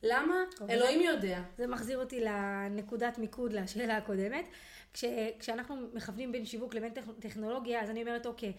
למה? 0.02 0.34
אוקיי. 0.60 0.76
אלוהים 0.76 1.00
יודע. 1.00 1.40
זה 1.58 1.66
מחזיר 1.66 1.98
אותי 1.98 2.20
לנקודת 2.20 3.18
מיקוד 3.18 3.52
לשאלה 3.52 3.96
הקודמת. 3.96 4.44
כש, 4.92 5.04
כשאנחנו 5.38 5.76
מכוונים 5.94 6.32
בין 6.32 6.46
שיווק 6.46 6.74
לבין 6.74 6.92
טכ, 6.92 7.02
טכנולוגיה, 7.20 7.82
אז 7.82 7.90
אני 7.90 8.00
אומרת, 8.00 8.26
אוקיי, 8.26 8.52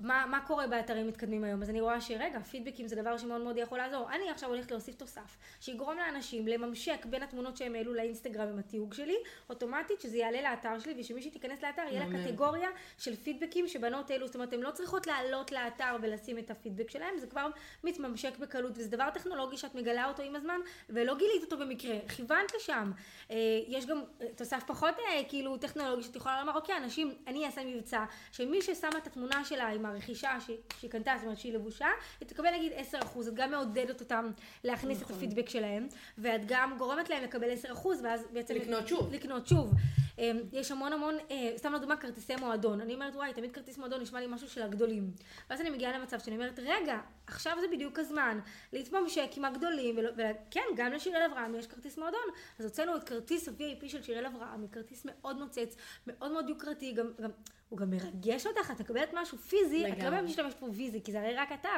מה, 0.00 0.26
מה 0.30 0.40
קורה 0.46 0.66
באתרים 0.66 1.06
מתקדמים 1.06 1.44
היום? 1.44 1.62
אז 1.62 1.70
אני 1.70 1.80
רואה 1.80 2.00
שרגע, 2.00 2.40
פידבקים 2.40 2.88
זה 2.88 2.96
דבר 2.96 3.18
שמאוד 3.18 3.40
מאוד 3.40 3.56
יכול 3.56 3.78
לעזור. 3.78 4.10
אני 4.12 4.30
עכשיו 4.30 4.48
הולכת 4.48 4.70
להוסיף 4.70 4.94
תוסף, 4.94 5.36
שיגרום 5.60 5.96
לאנשים 5.96 6.48
לממשק 6.48 7.06
בין 7.06 7.22
התמונות 7.22 7.56
שהם 7.56 7.74
העלו 7.74 7.94
לאינסטגרם 7.94 8.48
עם 8.48 8.58
התיוג 8.58 8.94
שלי, 8.94 9.16
אוטומטית 9.50 10.00
שזה 10.00 10.16
יעלה 10.16 10.42
לאתר 10.42 10.78
שלי, 10.78 10.94
ושמישהי 11.00 11.30
תיכנס 11.30 11.62
לאתר, 11.62 11.82
יהיה 11.90 12.06
לה. 12.06 12.24
קטגוריה 12.24 12.68
של 12.98 13.16
פידבקים 13.16 13.68
שבנות 13.68 14.10
העלו, 14.10 14.26
זאת 14.26 14.34
אומרת, 14.34 14.52
הן 14.52 14.60
לא 14.60 14.70
צריכות 14.70 15.06
לעלות 15.06 15.52
לאתר 15.52 15.96
ולשים 16.02 16.38
את 16.38 16.50
הפידבק 16.50 16.90
שלהם, 16.90 17.18
זה 17.18 17.26
כבר 17.26 17.46
מתממשק 17.84 18.38
בקלות, 18.38 18.72
וזה 18.74 18.90
דבר 18.90 19.10
טכנולוגי 19.14 19.56
שאת 19.56 19.74
מגלה 19.74 20.08
אותו 20.08 20.22
עם 20.22 20.36
הזמן, 20.36 20.60
ולא 20.90 21.14
גילית 21.14 21.42
אותו 21.42 21.58
במקרה, 21.58 21.94
כיוונת 22.16 22.54
לשם. 22.56 22.92
אה, 23.30 23.36
יש 23.68 23.86
גם 23.86 24.02
אה, 24.20 24.26
תוסף 24.36 24.62
פחות 24.66 24.94
אה, 24.98 25.22
כאילו 25.28 25.56
טכנולוגי 25.56 26.02
שאת 26.02 26.16
יכולה 26.16 26.40
לומר, 26.40 26.56
אוקיי, 26.56 26.76
אנשים, 26.76 27.14
אני 27.26 27.46
אעשה 27.46 27.64
מבצע, 27.64 28.04
שמי 28.32 28.62
ששמה 28.62 28.98
את 28.98 29.06
התמונה 29.06 29.44
שלה 29.44 29.68
עם 29.68 29.86
הרכישה 29.90 30.40
שהיא, 30.40 30.56
שהיא 30.78 30.90
קנתה, 30.90 31.12
זאת 31.16 31.24
אומרת 31.24 31.38
שהיא 31.38 31.52
לבושה, 31.52 31.88
היא 32.20 32.28
תקבל 32.28 32.50
נגיד 32.54 32.72
10%, 32.72 32.94
את 33.28 33.34
גם 33.34 33.50
מעודדת 33.50 34.00
אותם 34.00 34.30
להכניס 34.64 35.02
נכון. 35.02 35.16
את 35.16 35.22
הפידבק 35.22 35.48
שלהם, 35.48 35.88
ואת 36.18 36.40
גם 36.46 36.74
גורמת 36.78 37.10
להם 37.10 37.22
לקבל 37.22 37.48
10%, 37.74 37.86
ואז 38.02 38.26
בעצם... 38.32 38.54
לקנות 38.54 38.88
שוב. 38.88 39.12
לקנות 39.12 39.46
שוב. 39.46 39.74
אה, 40.18 40.32
יש 40.52 40.70
המון 40.70 40.92
המון, 40.92 41.14
אה, 41.30 41.52
סתם 41.56 41.72
לדוגמה, 41.72 41.96
כרטיסי 41.96 42.36
מועדון. 42.36 42.80
אני 42.80 42.94
אומרת, 42.94 43.16
וואי, 43.16 43.32
תמיד 43.34 43.52
כרטיס 43.52 43.78
מועדון 43.78 44.00
נשמע 44.00 44.20
לי 44.20 44.26
משהו 44.28 44.48
של 44.48 44.62
הגדולים. 44.62 45.10
ואז 45.50 45.60
אני 45.60 45.70
מגיעה 45.70 45.98
למצב 45.98 46.18
שאני 46.18 46.36
אומרת, 46.36 46.58
רגע, 46.58 46.98
עכשיו 47.26 47.56
זה 47.60 47.66
בדיוק 47.72 47.98
הזמן 47.98 48.38
להתממשק 48.72 49.30
עם 49.36 49.44
הגדולים, 49.44 49.98
וכן, 50.16 50.60
גם 50.76 50.92
לשיראל 50.92 51.22
אברהם 51.22 51.54
יש 51.54 51.66
כרטיס 51.66 51.98
מועדון. 51.98 52.20
אז 52.58 52.64
הוצאנו 52.64 52.96
את 52.96 53.04
כרטיס 53.04 53.48
ה-VIP 53.48 53.88
של 53.88 54.02
שיראל 54.02 54.26
אברהם, 54.26 54.66
כרטיס 54.72 55.04
מאוד 55.04 55.38
נוצץ, 55.38 55.76
מאוד 56.06 56.32
מאוד 56.32 56.48
יוקרתי, 56.48 56.92
גם, 56.92 57.06
גם, 57.22 57.30
הוא 57.70 57.78
גם 57.78 57.90
מרגש 57.90 58.46
אותך, 58.46 58.70
את 58.70 58.80
מקבלת 58.80 59.14
משהו 59.14 59.38
פיזי, 59.38 59.84
את 59.84 59.88
לא 59.88 59.94
לגמרי. 59.94 60.10
באמת 60.10 60.24
משתמשת 60.24 60.56
פה 60.60 60.66
פיזי, 60.76 61.00
כי 61.04 61.12
זה 61.12 61.20
הרי 61.20 61.34
רק 61.34 61.52
אתר, 61.52 61.68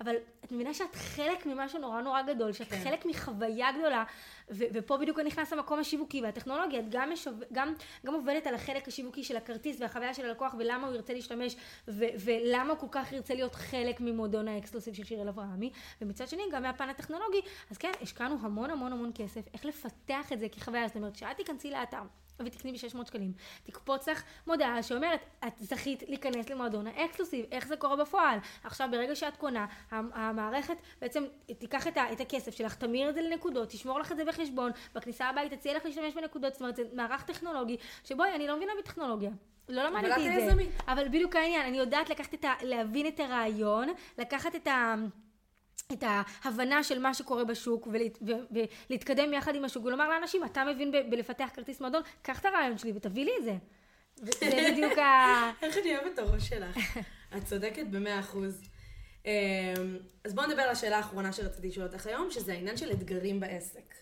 אבל 0.00 0.14
את 0.44 0.52
מבינה 0.52 0.74
שאת 0.74 0.94
חלק 0.94 1.46
ממשהו 1.46 1.78
נורא 1.78 2.00
נורא 2.00 2.22
גדול, 2.22 2.52
שאת 2.52 2.68
כן. 2.68 2.80
חלק 2.84 3.06
מחוויה 3.06 3.72
גדולה, 3.72 4.04
ו- 4.50 4.64
ופה 4.72 4.96
בדיוק 4.96 5.18
נכנס 5.18 5.52
המקום 5.52 5.78
השיווקי 5.78 6.22
והטכנולוגיה, 6.22 6.80
את 6.80 6.84
גם, 6.90 7.10
משו... 7.12 7.30
גם, 7.52 7.74
גם 8.06 8.14
עובדת 8.14 8.46
על 8.46 8.54
החלק 8.54 8.88
השיווקי 8.88 9.24
של 9.24 9.36
הכרטיס 9.36 9.80
והחוויה 9.80 10.14
של 10.14 10.26
הלקוח 10.26 10.54
ולמה 10.58 10.86
הוא 10.86 10.94
ירצה 10.94 11.12
להשתמש 11.12 11.56
ו- 11.88 12.04
ולמה 12.24 12.72
הוא 12.72 12.78
כל 12.78 12.86
כך 12.90 13.12
ירצה 13.12 13.34
להיות 13.34 13.54
חלק 13.54 14.00
ממועדון 14.00 14.48
האקסקלוסיב 14.48 14.94
של 14.94 15.04
שיראל 15.04 15.28
אברהמי, 15.28 15.70
ומצד 16.00 16.28
שני 16.28 16.42
גם 16.52 16.62
מהפן 16.62 16.88
הטכנולוגי, 16.88 17.40
אז 17.70 17.78
כן, 17.78 17.92
השקענו 18.02 18.36
המון 18.40 18.70
המון 18.70 18.92
המון 18.92 19.10
כסף, 19.14 19.42
איך 19.54 19.64
לפתח 19.64 20.32
את 20.32 20.40
זה 20.40 20.48
כחוויה, 20.48 20.86
זאת 20.86 20.96
אומרת, 20.96 21.14
כשאת 21.14 21.36
תיכנסי 21.36 21.70
לאתר. 21.70 22.02
ותקני 22.46 22.72
ב-600 22.72 23.06
שקלים. 23.06 23.32
תקפוץ 23.64 24.08
לך 24.08 24.22
מודעה 24.46 24.82
שאומרת, 24.82 25.20
את 25.46 25.52
זכית 25.58 26.02
להיכנס 26.08 26.50
למועדון 26.50 26.86
האקסקלוסיב, 26.86 27.44
איך 27.52 27.66
זה 27.66 27.76
קורה 27.76 27.96
בפועל. 27.96 28.38
עכשיו, 28.64 28.88
ברגע 28.92 29.14
שאת 29.16 29.36
קונה, 29.36 29.66
המ- 29.90 30.10
המערכת 30.14 30.76
בעצם 31.00 31.24
תיקח 31.58 31.86
את, 31.86 31.96
ה- 31.96 32.12
את 32.12 32.20
הכסף 32.20 32.54
שלך, 32.54 32.74
תמיר 32.74 33.08
את 33.10 33.14
זה 33.14 33.22
לנקודות, 33.22 33.68
תשמור 33.68 34.00
לך 34.00 34.12
את 34.12 34.16
זה 34.16 34.24
בחשבון, 34.24 34.70
בכניסה 34.94 35.28
הבית 35.28 35.52
תציע 35.54 35.76
לך 35.76 35.84
להשתמש 35.86 36.14
בנקודות, 36.14 36.52
זאת 36.52 36.60
אומרת, 36.62 36.76
זה 36.76 36.82
מערך 36.92 37.22
טכנולוגי, 37.22 37.76
שבואי, 38.04 38.34
אני 38.34 38.46
לא 38.46 38.56
מבינה 38.56 38.72
בטכנולוגיה. 38.78 39.30
לא 39.68 39.82
למדתי 39.84 40.06
את 40.28 40.44
זה. 40.44 40.50
אבל 40.88 41.08
בדיוק 41.08 41.36
העניין, 41.36 41.66
אני 41.66 41.78
יודעת 41.78 42.10
לקחת 42.10 42.34
את 42.34 42.44
ה... 42.44 42.52
להבין 42.62 43.06
את 43.06 43.20
הרעיון, 43.20 43.88
לקחת 44.18 44.54
את 44.54 44.66
ה... 44.66 44.94
את 45.92 46.04
ההבנה 46.06 46.84
של 46.84 46.98
מה 46.98 47.14
שקורה 47.14 47.44
בשוק 47.44 47.88
ולהת, 47.92 48.18
ו, 48.26 48.32
ולהתקדם 48.90 49.32
יחד 49.32 49.54
עם 49.54 49.64
השוק 49.64 49.84
ולומר 49.84 50.08
לאנשים, 50.08 50.44
אתה 50.44 50.64
מבין 50.64 50.92
ב, 50.92 50.96
בלפתח 51.10 51.48
כרטיס 51.54 51.80
מועדון, 51.80 52.02
קח 52.22 52.40
את 52.40 52.44
הרעיון 52.44 52.78
שלי 52.78 52.92
ותביא 52.94 53.24
לי 53.24 53.32
את 53.38 53.44
זה. 53.44 53.54
זה 54.16 54.70
בדיוק 54.72 54.98
ה... 54.98 55.50
איך 55.62 55.76
אני 55.76 55.96
אוהבת 55.96 56.12
את 56.14 56.18
הראש 56.18 56.48
שלך. 56.48 56.76
את 57.36 57.44
צודקת 57.44 57.86
במאה 57.86 58.20
אחוז. 58.20 58.62
אמ, 59.24 59.30
אז 60.24 60.34
בואו 60.34 60.46
נדבר 60.46 60.62
על 60.62 60.68
השאלה 60.68 60.96
האחרונה 60.96 61.32
שרציתי 61.32 61.68
לשאול 61.68 61.86
אותך 61.86 62.06
היום, 62.06 62.30
שזה 62.30 62.52
העניין 62.52 62.76
של 62.76 62.92
אתגרים 62.92 63.40
בעסק. 63.40 63.94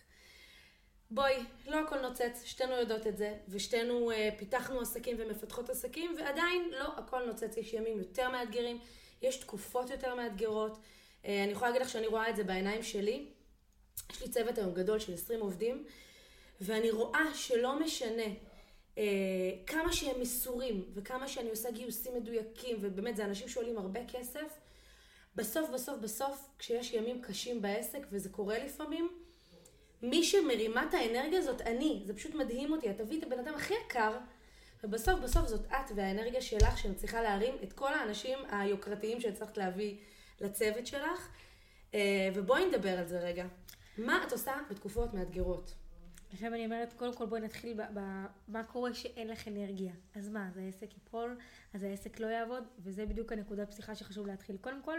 בואי, 1.10 1.44
לא 1.66 1.80
הכל 1.80 2.00
נוצץ, 2.00 2.42
שתינו 2.44 2.74
יודעות 2.74 3.06
את 3.06 3.16
זה, 3.16 3.34
ושתינו 3.48 4.10
אה, 4.10 4.28
פיתחנו 4.38 4.80
עסקים 4.80 5.16
ומפתחות 5.18 5.70
עסקים, 5.70 6.16
ועדיין 6.18 6.70
לא 6.78 6.92
הכל 6.96 7.24
נוצץ, 7.26 7.56
יש 7.56 7.72
ימים 7.72 7.98
יותר 7.98 8.30
מאתגרים, 8.30 8.78
יש 9.22 9.36
תקופות 9.36 9.90
יותר 9.90 10.14
מאתגרות. 10.14 10.78
אה, 11.24 11.44
אני 11.44 11.52
יכולה 11.52 11.70
להגיד 11.70 11.86
לך 11.86 11.92
שאני 11.92 12.06
רואה 12.06 12.30
את 12.30 12.36
זה 12.36 12.44
בעיניים 12.44 12.82
שלי. 12.82 13.26
יש 14.10 14.22
לי 14.22 14.28
צוות 14.28 14.58
היום 14.58 14.74
גדול 14.74 14.98
של 14.98 15.14
20 15.14 15.40
עובדים, 15.40 15.84
ואני 16.60 16.90
רואה 16.90 17.34
שלא 17.34 17.80
משנה 17.80 18.22
אה, 18.98 19.04
כמה 19.66 19.92
שהם 19.92 20.20
מסורים, 20.20 20.84
וכמה 20.94 21.28
שאני 21.28 21.50
עושה 21.50 21.70
גיוסים 21.70 22.14
מדויקים, 22.16 22.76
ובאמת 22.80 23.16
זה 23.16 23.24
אנשים 23.24 23.48
שעולים 23.48 23.78
הרבה 23.78 24.00
כסף, 24.08 24.58
בסוף, 25.36 25.70
בסוף, 25.70 25.98
בסוף, 25.98 26.48
כשיש 26.58 26.92
ימים 26.92 27.22
קשים 27.22 27.62
בעסק, 27.62 28.06
וזה 28.10 28.28
קורה 28.28 28.58
לפעמים, 28.58 29.08
מי 30.02 30.24
שמרימה 30.24 30.84
את 30.88 30.94
האנרגיה 30.94 31.38
הזאת 31.38 31.60
אני. 31.60 32.02
זה 32.06 32.14
פשוט 32.14 32.34
מדהים 32.34 32.72
אותי. 32.72 32.90
את 32.90 32.98
תביאי 32.98 33.18
את 33.18 33.24
הבן 33.24 33.38
אדם 33.38 33.54
הכי 33.54 33.74
יקר, 33.86 34.18
ובסוף, 34.84 35.20
בסוף 35.20 35.46
זאת 35.46 35.66
את 35.66 35.92
והאנרגיה 35.96 36.40
שלך 36.40 36.78
שמצליחה 36.78 37.22
להרים 37.22 37.54
את 37.62 37.72
כל 37.72 37.94
האנשים 37.94 38.38
היוקרתיים 38.50 39.20
שהצלחת 39.20 39.56
להביא 39.56 39.96
לצוות 40.40 40.86
שלך. 40.86 41.28
אה, 41.94 42.30
ובואי 42.34 42.66
נדבר 42.66 42.98
על 42.98 43.06
זה 43.06 43.18
רגע. 43.18 43.46
מה 43.98 44.24
את 44.26 44.32
עושה 44.32 44.52
בתקופות 44.70 45.14
מאתגרות? 45.14 45.74
עכשיו 46.32 46.54
אני 46.54 46.64
אומרת, 46.64 46.92
קודם 46.92 47.14
כל 47.14 47.26
בואי 47.26 47.40
נתחיל 47.40 47.80
במה 47.94 48.64
קורה 48.64 48.94
שאין 48.94 49.28
לך 49.28 49.48
אנרגיה. 49.48 49.92
אז 50.14 50.28
מה, 50.28 50.48
אז 50.48 50.56
העסק 50.56 50.94
ייפול, 50.94 51.38
אז 51.74 51.82
העסק 51.82 52.20
לא 52.20 52.26
יעבוד, 52.26 52.64
וזה 52.78 53.06
בדיוק 53.06 53.32
הנקודת 53.32 53.72
פתיחה 53.72 53.94
שחשוב 53.94 54.26
להתחיל. 54.26 54.56
קודם 54.56 54.82
כל, 54.82 54.98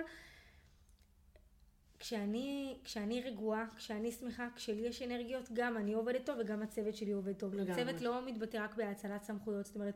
כשאני, 1.99 2.78
כשאני 2.84 3.21
רגועה, 3.21 3.65
כשאני 3.78 4.12
שמחה, 4.12 4.47
כשלי 4.56 4.82
יש 4.82 5.02
אנרגיות, 5.02 5.49
גם 5.54 5.78
אני 5.78 5.93
עובדת 5.93 6.25
טוב 6.25 6.38
וגם 6.39 6.62
הצוות 6.62 6.95
שלי 6.95 7.12
עובד 7.12 7.34
טוב. 7.34 7.54
לגמרי. 7.54 7.82
הצוות 7.82 8.02
לא 8.02 8.25
מתבטא 8.25 8.58
רק 8.58 8.75
בהאצלת 8.75 9.23
סמכויות, 9.23 9.65
זאת 9.65 9.75
אומרת, 9.75 9.95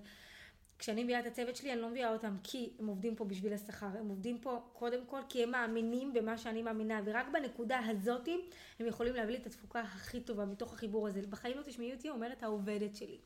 כשאני 0.80 1.04
מביאה 1.04 1.20
את 1.20 1.26
הצוות 1.26 1.56
שלי, 1.56 1.74
אני 1.74 1.82
לא 1.82 1.90
מביאה 1.90 2.14
אותם 2.14 2.36
כי 2.44 2.74
הם 2.80 2.88
עובדים 2.88 3.16
פה 3.16 3.26
בשביל 3.26 3.54
השכר, 3.54 3.86
הם 4.00 4.10
עובדים 4.10 4.38
פה 4.38 4.60
קודם 4.74 5.06
כל 5.06 5.20
כי 5.30 5.44
הם 5.44 5.52
מאמינים 5.52 6.14
במה 6.14 6.38
שאני 6.38 6.62
מאמינה, 6.62 7.02
ורק 7.06 7.26
בנקודה 7.34 7.80
הזאתי 7.88 8.42
הם 8.80 8.86
יכולים 8.86 9.16
להביא 9.16 9.36
לי 9.36 9.42
את 9.42 9.46
התפוקה 9.46 9.80
הכי 9.80 10.22
טובה 10.22 10.46
מתוך 10.46 10.74
החיבור 10.74 11.08
הזה. 11.08 11.22
בחיים 11.30 11.58
לא 11.58 11.64
תשמעי 11.64 11.94
אותי 11.94 12.10
אומרת 12.10 12.44
העובדת 12.44 12.96
שלי. 12.96 13.18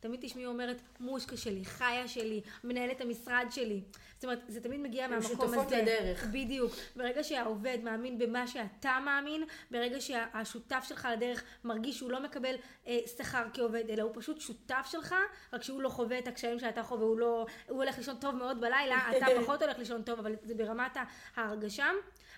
תמיד 0.00 0.20
תשמעי 0.22 0.46
אומרת 0.46 0.80
מושקה 1.00 1.36
שלי, 1.36 1.64
חיה 1.64 2.08
שלי, 2.08 2.40
מנהלת 2.64 3.00
המשרד 3.00 3.46
שלי. 3.50 3.82
זאת 4.14 4.24
אומרת, 4.24 4.38
זה 4.48 4.60
תמיד 4.60 4.80
מגיע 4.80 5.08
מהמקום 5.08 5.40
הזה. 5.40 5.56
שותפות 5.56 5.72
לדרך. 5.72 6.24
בדיוק. 6.24 6.72
ברגע 6.96 7.24
שהעובד 7.24 7.78
מאמין 7.82 8.18
במה 8.18 8.46
שאתה 8.46 8.98
מאמין, 9.04 9.44
ברגע 9.70 10.00
שהשותף 10.00 10.84
שלך 10.88 11.08
לדרך 11.12 11.42
מרגיש 11.64 11.96
שהוא 11.96 12.10
לא 12.10 12.22
מקבל 12.22 12.54
אה, 12.86 12.98
שכר 13.16 13.44
כעובד, 13.52 13.90
אלא 13.90 14.02
הוא 14.02 14.12
פשוט 14.14 14.40
שותף 14.40 14.86
שלך, 14.90 15.14
רק 15.52 15.62
שהוא 15.62 15.82
לא 15.82 15.88
חווה 15.88 16.18
את 16.18 16.28
הקשיים 16.28 16.58
שאתה 16.58 16.82
חווה, 16.82 17.04
הוא 17.04 17.18
לא, 17.18 17.46
הוא 17.68 17.82
הולך 17.82 17.98
לישון 17.98 18.16
טוב 18.16 18.34
מאוד 18.34 18.60
בלילה, 18.60 18.96
אתה 19.16 19.26
פחות 19.42 19.62
הולך 19.62 19.78
לישון 19.78 20.02
טוב, 20.02 20.18
אבל 20.18 20.34
זה 20.42 20.54
ברמת 20.54 20.96
ההרגשה. 21.36 21.90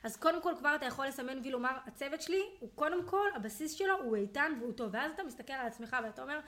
אז 0.03 0.17
קודם 0.17 0.43
כל 0.43 0.53
כבר 0.59 0.75
אתה 0.75 0.87
יכול 0.87 1.07
לסמן 1.07 1.39
ולומר, 1.45 1.77
הצוות 1.87 2.23
שלי 2.23 2.43
הוא 2.61 2.71
קודם 2.75 3.07
כל, 3.07 3.29
הבסיס 3.35 3.73
שלו 3.73 3.95
הוא 4.03 4.17
איתן 4.17 4.53
והוא 4.61 4.73
טוב. 4.73 4.89
ואז 4.93 5.13
אתה 5.15 5.23
מסתכל 5.23 5.53
על 5.53 5.67
עצמך 5.67 5.97
ואתה 6.05 6.23
אומר, 6.23 6.41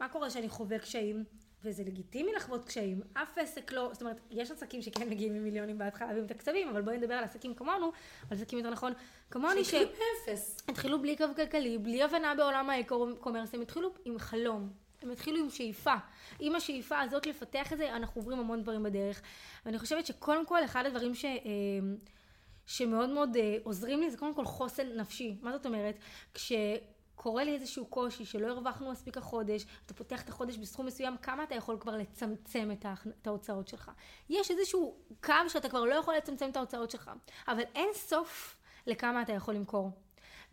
מה 0.00 0.08
קורה 0.08 0.28
כשאני 0.28 0.48
חווה 0.48 0.78
קשיים? 0.78 1.24
וזה 1.64 1.82
לגיטימי 1.84 2.32
לחוות 2.32 2.64
קשיים, 2.64 3.00
אף 3.12 3.38
עסק 3.38 3.72
לא, 3.72 3.90
זאת 3.92 4.02
אומרת, 4.02 4.20
יש 4.30 4.50
עסקים 4.50 4.82
שכן 4.82 5.08
מגיעים 5.08 5.34
עם 5.34 5.44
מיליונים 5.44 5.78
בהתחלה 5.78 6.08
ומתקצבים, 6.16 6.68
אבל 6.68 6.82
בואי 6.82 6.98
נדבר 6.98 7.14
על 7.14 7.24
עסקים 7.24 7.54
כמונו, 7.54 7.92
על 8.30 8.36
עסקים 8.36 8.58
יותר 8.58 8.70
נכון, 8.70 8.92
כמוני 9.30 9.64
ש... 9.64 9.74
התחילו 10.68 11.02
בלי 11.02 11.16
קו 11.16 11.24
כלכלי, 11.36 11.78
בלי 11.78 12.02
הבנה 12.02 12.34
בעולם 12.34 12.70
האקו-קומרס, 12.70 13.54
הם 13.54 13.60
התחילו 13.60 13.90
עם 14.04 14.18
חלום, 14.18 14.70
הם 15.02 15.10
התחילו 15.10 15.38
עם 15.38 15.50
שאיפה. 15.50 15.94
עם 16.40 16.54
השאיפה 16.54 17.00
הזאת 17.00 17.26
לפתח 17.26 17.72
את 17.72 17.78
זה, 17.78 17.96
אנחנו 17.96 18.20
עוברים 18.20 18.38
המון 18.38 18.62
דברים 18.62 18.82
בדרך. 18.82 19.22
ואני 19.66 19.78
חושבת 19.78 20.06
שקודם 20.06 20.46
כל, 20.46 20.64
אחד 20.64 20.86
הדברים 20.86 21.14
ש... 21.14 21.24
אה, 21.24 21.30
שמאוד 22.66 23.10
מאוד 23.10 23.36
אה, 23.36 23.56
עוזרים 23.62 24.00
לי 24.00 24.10
זה 24.10 24.16
קודם 24.16 24.34
כל 24.34 24.44
חוסן 24.44 24.86
נפשי. 24.96 25.36
מה 25.42 25.52
זאת 25.52 25.66
אומרת? 25.66 25.94
כש... 26.34 26.52
קורה 27.22 27.44
לי 27.44 27.54
איזשהו 27.54 27.86
קושי 27.86 28.24
שלא 28.24 28.46
הרווחנו 28.46 28.90
מספיק 28.90 29.16
החודש, 29.16 29.66
אתה 29.86 29.94
פותח 29.94 30.22
את 30.22 30.28
החודש 30.28 30.56
בסכום 30.56 30.86
מסוים, 30.86 31.16
כמה 31.16 31.42
אתה 31.42 31.54
יכול 31.54 31.76
כבר 31.80 31.96
לצמצם 31.96 32.70
את 33.22 33.26
ההוצאות 33.26 33.68
שלך? 33.68 33.90
יש 34.28 34.50
איזשהו 34.50 34.96
קו 35.22 35.34
שאתה 35.48 35.68
כבר 35.68 35.84
לא 35.84 35.94
יכול 35.94 36.14
לצמצם 36.16 36.50
את 36.50 36.56
ההוצאות 36.56 36.90
שלך, 36.90 37.10
אבל 37.48 37.62
אין 37.74 37.88
סוף 37.94 38.56
לכמה 38.86 39.22
אתה 39.22 39.32
יכול 39.32 39.54
למכור. 39.54 39.90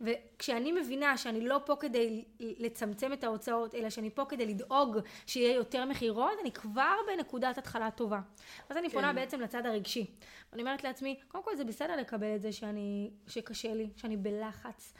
וכשאני 0.00 0.72
מבינה 0.72 1.16
שאני 1.16 1.40
לא 1.40 1.60
פה 1.64 1.76
כדי 1.80 2.24
לצמצם 2.40 3.12
את 3.12 3.24
ההוצאות, 3.24 3.74
אלא 3.74 3.90
שאני 3.90 4.10
פה 4.10 4.24
כדי 4.28 4.46
לדאוג 4.46 4.98
שיהיה 5.26 5.54
יותר 5.54 5.84
מכירות, 5.84 6.32
אני 6.42 6.52
כבר 6.52 6.96
בנקודת 7.06 7.58
התחלה 7.58 7.90
טובה. 7.90 8.20
אז 8.68 8.76
אני 8.76 8.90
כן. 8.90 8.94
פונה 8.94 9.12
בעצם 9.12 9.40
לצד 9.40 9.66
הרגשי. 9.66 10.06
אני 10.52 10.62
אומרת 10.62 10.84
לעצמי, 10.84 11.20
קודם 11.28 11.44
כל 11.44 11.56
זה 11.56 11.64
בסדר 11.64 11.96
לקבל 11.96 12.34
את 12.36 12.42
זה 12.42 12.52
שאני, 12.52 13.10
שקשה 13.26 13.74
לי, 13.74 13.90
שאני 13.96 14.16
בלחץ, 14.16 14.94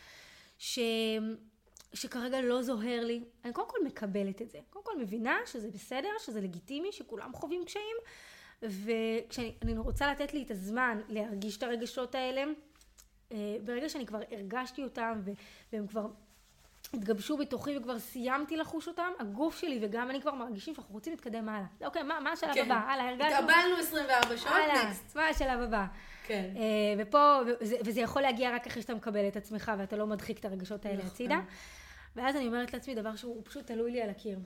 ש... 0.58 0.78
שכרגע 1.92 2.40
לא 2.40 2.62
זוהר 2.62 3.04
לי, 3.04 3.24
אני 3.44 3.52
קודם 3.52 3.68
כל 3.68 3.78
מקבלת 3.84 4.42
את 4.42 4.50
זה. 4.50 4.58
קודם 4.70 4.84
כל 4.84 4.98
מבינה 4.98 5.36
שזה 5.46 5.70
בסדר, 5.70 6.08
שזה 6.18 6.40
לגיטימי, 6.40 6.92
שכולם 6.92 7.32
חווים 7.34 7.64
קשיים, 7.64 7.96
וכשאני 8.62 9.78
רוצה 9.78 10.12
לתת 10.12 10.34
לי 10.34 10.42
את 10.42 10.50
הזמן 10.50 11.00
להרגיש 11.08 11.56
את 11.56 11.62
הרגשות 11.62 12.14
האלה, 12.14 12.44
אה, 13.32 13.56
ברגע 13.64 13.88
שאני 13.88 14.06
כבר 14.06 14.20
הרגשתי 14.30 14.84
אותם 14.84 15.20
והם 15.72 15.86
כבר 15.86 16.06
התגבשו 16.94 17.36
בתוכי 17.36 17.78
וכבר 17.78 17.98
סיימתי 17.98 18.56
לחוש 18.56 18.88
אותם, 18.88 19.10
הגוף 19.18 19.58
שלי 19.58 19.78
וגם 19.82 20.10
אני 20.10 20.20
כבר 20.20 20.34
מרגישים 20.34 20.74
שאנחנו 20.74 20.94
רוצים 20.94 21.12
להתקדם 21.12 21.48
הלאה. 21.48 21.66
אוקיי, 21.84 22.02
מה, 22.02 22.20
מה 22.20 22.32
השלב 22.32 22.54
כן. 22.54 22.64
הבא? 22.64 22.74
הלאה, 22.74 23.08
הרגשנו. 23.08 23.34
התקבלנו 23.34 23.76
24 23.78 24.36
שעות, 24.36 24.54
נקסט. 24.74 25.16
מה 25.16 25.28
השלב 25.28 25.60
הבא? 25.60 25.86
כן. 26.26 26.50
Uh, 26.54 26.58
ופה, 26.98 27.40
וזה, 27.60 27.76
וזה 27.84 28.00
יכול 28.00 28.22
להגיע 28.22 28.54
רק 28.54 28.66
אחרי 28.66 28.82
שאתה 28.82 28.94
מקבל 28.94 29.28
את 29.28 29.36
עצמך 29.36 29.72
ואתה 29.78 29.96
לא 29.96 30.06
מדחיק 30.06 30.38
את 30.38 30.44
הרגשות 30.44 30.86
האלה 30.86 30.96
נכון. 30.96 31.10
הצידה. 31.10 31.40
ואז 32.18 32.36
אני 32.36 32.46
אומרת 32.46 32.72
לעצמי 32.72 32.94
דבר 32.94 33.16
שהוא 33.16 33.42
פשוט 33.44 33.66
תלוי 33.66 33.92
לי 33.92 34.02
על 34.02 34.10
הקיר. 34.10 34.38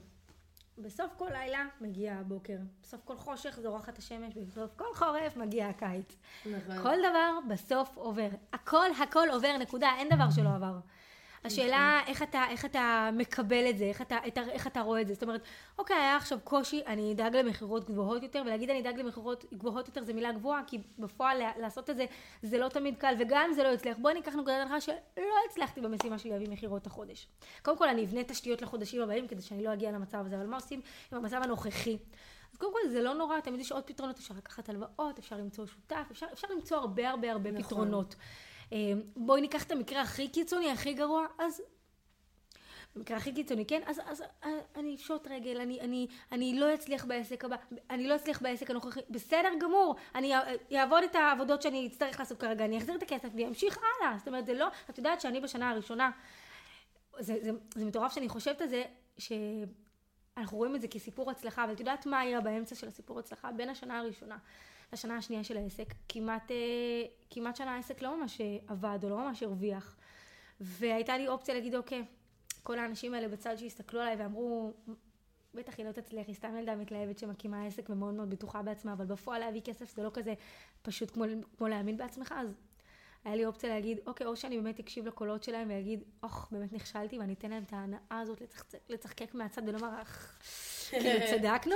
בסוף 0.77 1.13
כל 1.17 1.29
לילה 1.31 1.65
מגיע 1.81 2.13
הבוקר, 2.13 2.57
בסוף 2.83 3.01
כל 3.05 3.17
חושך 3.17 3.59
זורחת 3.61 3.97
השמש, 3.97 4.33
בסוף 4.33 4.71
כל 4.75 4.93
חורף 4.95 5.37
מגיע 5.37 5.67
הקיץ. 5.67 6.17
נכון. 6.45 6.83
כל 6.83 6.95
דבר 7.09 7.39
בסוף 7.49 7.97
עובר. 7.97 8.29
הכל 8.53 8.85
הכל 9.03 9.27
עובר, 9.31 9.57
נקודה, 9.57 9.91
אין 9.97 10.09
דבר 10.09 10.29
שלא 10.31 10.55
עבר. 10.55 10.79
השאלה 11.45 12.01
איך 12.07 12.23
אתה, 12.23 12.43
איך 12.49 12.65
אתה 12.65 13.09
מקבל 13.13 13.69
את 13.69 13.77
זה, 13.77 13.85
איך 13.85 14.01
אתה, 14.01 14.17
איך 14.51 14.67
אתה 14.67 14.81
רואה 14.81 15.01
את 15.01 15.07
זה. 15.07 15.13
זאת 15.13 15.23
אומרת, 15.23 15.41
אוקיי, 15.77 15.95
היה 15.95 16.15
עכשיו 16.15 16.39
קושי, 16.43 16.81
אני 16.87 17.13
אדאג 17.13 17.35
למכירות 17.35 17.89
גבוהות 17.89 18.23
יותר, 18.23 18.41
ולהגיד 18.45 18.69
אני 18.69 18.81
אדאג 18.81 18.99
למכירות 18.99 19.45
גבוהות 19.53 19.87
יותר 19.87 20.03
זה 20.03 20.13
מילה 20.13 20.31
גבוהה, 20.31 20.61
כי 20.67 20.77
בפועל 20.99 21.41
לעשות 21.57 21.89
את 21.89 21.97
זה, 21.97 22.05
זה 22.43 22.57
לא 22.57 22.69
תמיד 22.69 22.97
קל, 22.97 23.15
וגם 23.19 23.45
אם 23.47 23.53
זה 23.53 23.63
לא 23.63 23.67
יצליח. 23.67 23.97
בואי 23.97 24.13
ניקח 24.13 24.35
נקודת 24.35 24.61
הנחה 24.61 24.81
שלא 24.81 25.35
הצלחתי 25.49 25.81
במשימה 25.81 26.17
שלי 26.17 26.31
להביא 26.31 26.49
מכירות 26.49 26.87
החודש. 26.87 27.27
קודם 27.61 27.77
כל 27.77 27.89
אני 27.89 28.05
אבנה 28.05 28.23
תשתיות 28.23 28.61
לחודשים 28.61 29.01
הבאים, 29.01 29.27
כדי 29.27 29.41
שאני 29.41 29.63
לא 29.63 29.73
אגיע 29.73 29.91
למצב 29.91 30.25
הזה, 30.25 30.35
אבל 30.35 30.45
מה 30.45 30.55
עושים 30.55 30.81
עם 31.11 31.17
המצב 31.17 31.39
הנוכחי? 31.43 31.97
אז 32.51 32.57
קודם 32.57 32.73
כל 32.73 32.89
זה 32.89 33.01
לא 33.01 33.13
נורא, 33.13 33.39
תמיד 33.39 33.59
יש 33.59 33.71
עוד 33.71 33.83
פתרונות, 33.83 34.17
אפשר 34.17 34.33
לקחת 34.37 34.69
הלוואות, 34.69 35.19
אפשר 35.19 35.37
למצוא 35.37 35.65
שותף, 35.65 36.07
אפשר, 36.11 36.25
אפשר 36.33 36.47
למצוא 36.55 36.77
הרבה 36.77 37.09
הרבה 37.09 37.31
הרבה 37.31 37.51
נכון. 37.51 37.63
פתרונות. 37.63 38.15
אמ, 38.73 39.01
בואי 39.15 39.41
ניקח 39.41 39.63
את 39.63 39.71
המקרה 39.71 40.01
הכי 40.01 40.27
קיצוני, 40.27 40.71
הכי 40.71 40.93
גרוע, 40.93 41.25
אז 41.37 41.61
במקרה 42.95 43.17
הכי 43.17 43.33
קיצוני, 43.33 43.65
כן? 43.65 43.81
אז, 43.85 44.01
אז 44.05 44.23
אה, 44.43 44.49
אני 44.75 44.95
אפשוט 44.95 45.27
רגל, 45.27 45.61
אני, 45.61 45.81
אני, 45.81 46.07
אני 46.31 46.59
לא 46.59 46.73
אצליח 46.73 47.05
בעסק 47.05 47.45
הבא, 47.45 47.55
אני 47.89 48.07
לא 48.07 48.15
אצליח 48.15 48.41
בעסק 48.41 48.69
הנוכחי, 48.69 48.99
בסדר 49.09 49.49
גמור, 49.59 49.95
אני 50.15 50.33
אעבוד 50.75 51.03
את 51.03 51.15
העבודות 51.15 51.61
שאני 51.61 51.87
אצטרך 51.87 52.19
לעשות 52.19 52.39
כרגע, 52.39 52.65
אני 52.65 52.77
אחזיר 52.77 52.95
את 52.95 53.03
הכסף 53.03 53.27
ואני 53.31 53.47
אמשיך 53.47 53.77
הלאה, 53.77 54.17
זאת 54.17 54.27
אומרת 54.27 54.45
זה 54.45 54.53
לא, 54.53 54.67
את 54.89 54.97
יודעת 54.97 55.21
שאני 55.21 55.41
בשנה 55.41 55.69
הראשונה, 55.69 56.11
זה, 57.19 57.35
זה, 57.41 57.51
זה 57.75 57.85
מטורף 57.85 58.13
שאני 58.13 58.29
חושבת 58.29 58.61
על 58.61 58.67
זה, 58.67 58.83
שאנחנו 59.17 60.57
רואים 60.57 60.75
את 60.75 60.81
זה 60.81 60.87
כסיפור 60.87 61.31
הצלחה, 61.31 61.63
אבל 61.63 61.73
את 61.73 61.79
יודעת 61.79 62.05
מה 62.05 62.19
היה 62.19 62.41
באמצע 62.41 62.75
של 62.75 62.87
הסיפור 62.87 63.19
הצלחה? 63.19 63.51
בין 63.51 63.69
השנה 63.69 63.99
הראשונה 63.99 64.37
לשנה 64.93 65.17
השנייה 65.17 65.43
של 65.43 65.57
העסק, 65.57 65.93
כמעט, 66.09 66.51
אה, 66.51 66.55
כמעט 67.29 67.55
שנה 67.55 67.75
העסק 67.75 68.01
לא 68.01 68.17
ממש 68.17 68.41
אה, 68.41 68.57
עבד 68.67 68.99
או 69.03 69.09
לא 69.09 69.17
ממש 69.17 69.43
הרוויח. 69.43 69.95
והייתה 70.59 71.17
לי 71.17 71.27
אופציה 71.27 71.55
להגיד, 71.55 71.75
אוקיי, 71.75 72.05
כל 72.63 72.79
האנשים 72.79 73.13
האלה 73.13 73.27
בצד 73.27 73.55
שהסתכלו 73.57 74.01
עליי 74.01 74.15
ואמרו, 74.15 74.73
בטח 75.53 75.73
היא 75.77 75.85
לא 75.85 75.91
תצליח, 75.91 76.27
היא 76.27 76.35
סתם 76.35 76.57
ילדה 76.57 76.75
מתלהבת 76.75 77.19
שמקימה 77.19 77.65
עסק 77.65 77.89
ומאוד 77.89 78.13
מאוד 78.13 78.29
בטוחה 78.29 78.61
בעצמה, 78.61 78.93
אבל 78.93 79.05
בפועל 79.05 79.39
להביא 79.39 79.61
כסף 79.61 79.95
זה 79.95 80.03
לא 80.03 80.11
כזה 80.13 80.33
פשוט 80.81 81.11
כמו, 81.11 81.25
כמו 81.57 81.67
להאמין 81.67 81.97
בעצמך, 81.97 82.33
אז 82.37 82.47
היה 83.25 83.35
לי 83.35 83.45
אופציה 83.45 83.69
להגיד, 83.69 83.99
אוקיי, 84.07 84.27
או 84.27 84.35
שאני 84.35 84.57
באמת 84.57 84.79
אקשיב 84.79 85.07
לקולות 85.07 85.43
שלהם 85.43 85.69
ואגיד, 85.69 86.03
אוח, 86.23 86.49
באמת 86.51 86.73
נכשלתי, 86.73 87.19
ואני 87.19 87.33
אתן 87.33 87.49
להם 87.49 87.63
את 87.63 87.73
ההנאה 87.73 88.19
הזאת 88.19 88.41
לצחק, 88.41 88.65
לצחקק 88.89 89.33
מהצד 89.33 89.61
ולומר, 89.69 90.03
כאילו 90.89 91.19
צדקנו. 91.29 91.75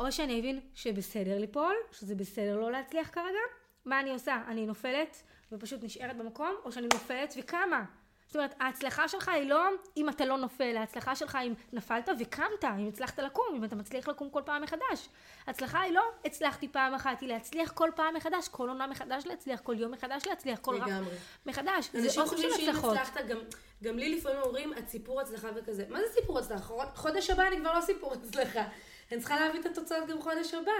או 0.00 0.12
שאני 0.12 0.40
אבין 0.40 0.60
שבסדר 0.74 1.38
ליפול, 1.38 1.74
שזה 1.92 2.14
בסדר 2.14 2.56
לא 2.56 2.72
להצליח 2.72 3.10
כרגע, 3.10 3.38
מה 3.84 4.00
אני 4.00 4.10
עושה? 4.10 4.42
אני 4.48 4.66
נופלת 4.66 5.22
ופשוט 5.52 5.84
נשארת 5.84 6.16
במקום, 6.16 6.54
או 6.64 6.72
שאני 6.72 6.88
נופלת 6.92 7.34
וקמה. 7.38 7.84
זאת 8.26 8.36
אומרת, 8.36 8.54
ההצלחה 8.60 9.08
שלך 9.08 9.28
היא 9.28 9.50
לא 9.50 9.64
אם 9.96 10.08
אתה 10.08 10.24
לא 10.24 10.36
נופל, 10.36 10.76
ההצלחה 10.76 11.16
שלך 11.16 11.38
אם 11.46 11.54
נפלת 11.72 12.08
וקמת, 12.20 12.64
אם 12.64 12.88
הצלחת 12.88 13.18
לקום, 13.18 13.44
אם 13.56 13.64
אתה 13.64 13.76
מצליח 13.76 14.08
לקום 14.08 14.30
כל 14.30 14.42
פעם 14.44 14.62
מחדש. 14.62 15.08
ההצלחה 15.46 15.80
היא 15.80 15.92
לא 15.92 16.02
הצלחתי 16.24 16.68
פעם 16.68 16.94
אחת, 16.94 17.20
היא 17.20 17.28
להצליח 17.28 17.72
כל 17.72 17.90
פעם 17.96 18.14
מחדש, 18.14 18.48
כל 18.48 18.68
עונה 18.68 18.86
מחדש 18.86 19.26
להצליח, 19.26 19.60
כל 19.60 19.74
יום 19.78 19.92
מחדש 19.92 20.26
להצליח, 20.26 20.58
כל 20.58 20.76
רב 20.82 21.08
מחדש. 21.46 21.90
זה 21.92 22.20
אוכל 22.20 22.36
של 22.36 22.48
הצלחות. 22.54 22.98
גם, 23.28 23.38
גם 23.82 23.98
לי 23.98 24.16
לפעמים 24.16 24.42
אומרים, 24.42 24.72
את 24.72 24.88
סיפור 24.88 25.20
הצלחה 25.20 25.48
וכזה. 25.54 25.84
מה 25.88 25.98
זה 25.98 26.20
סיפור 26.20 26.38
הצלחה? 26.38 26.74
חודש 26.94 27.30
הבא 27.30 27.46
אני 27.46 27.60
כבר 27.60 27.74
לא 27.74 27.80
סיפור 27.80 28.12
הצלחה. 28.12 28.64
אני 29.12 29.20
צריכה 29.20 29.40
להביא 29.40 29.60
את 29.60 29.66
התוצאות 29.66 30.08
גם 30.08 30.22
חודש 30.22 30.54
הבא. 30.54 30.72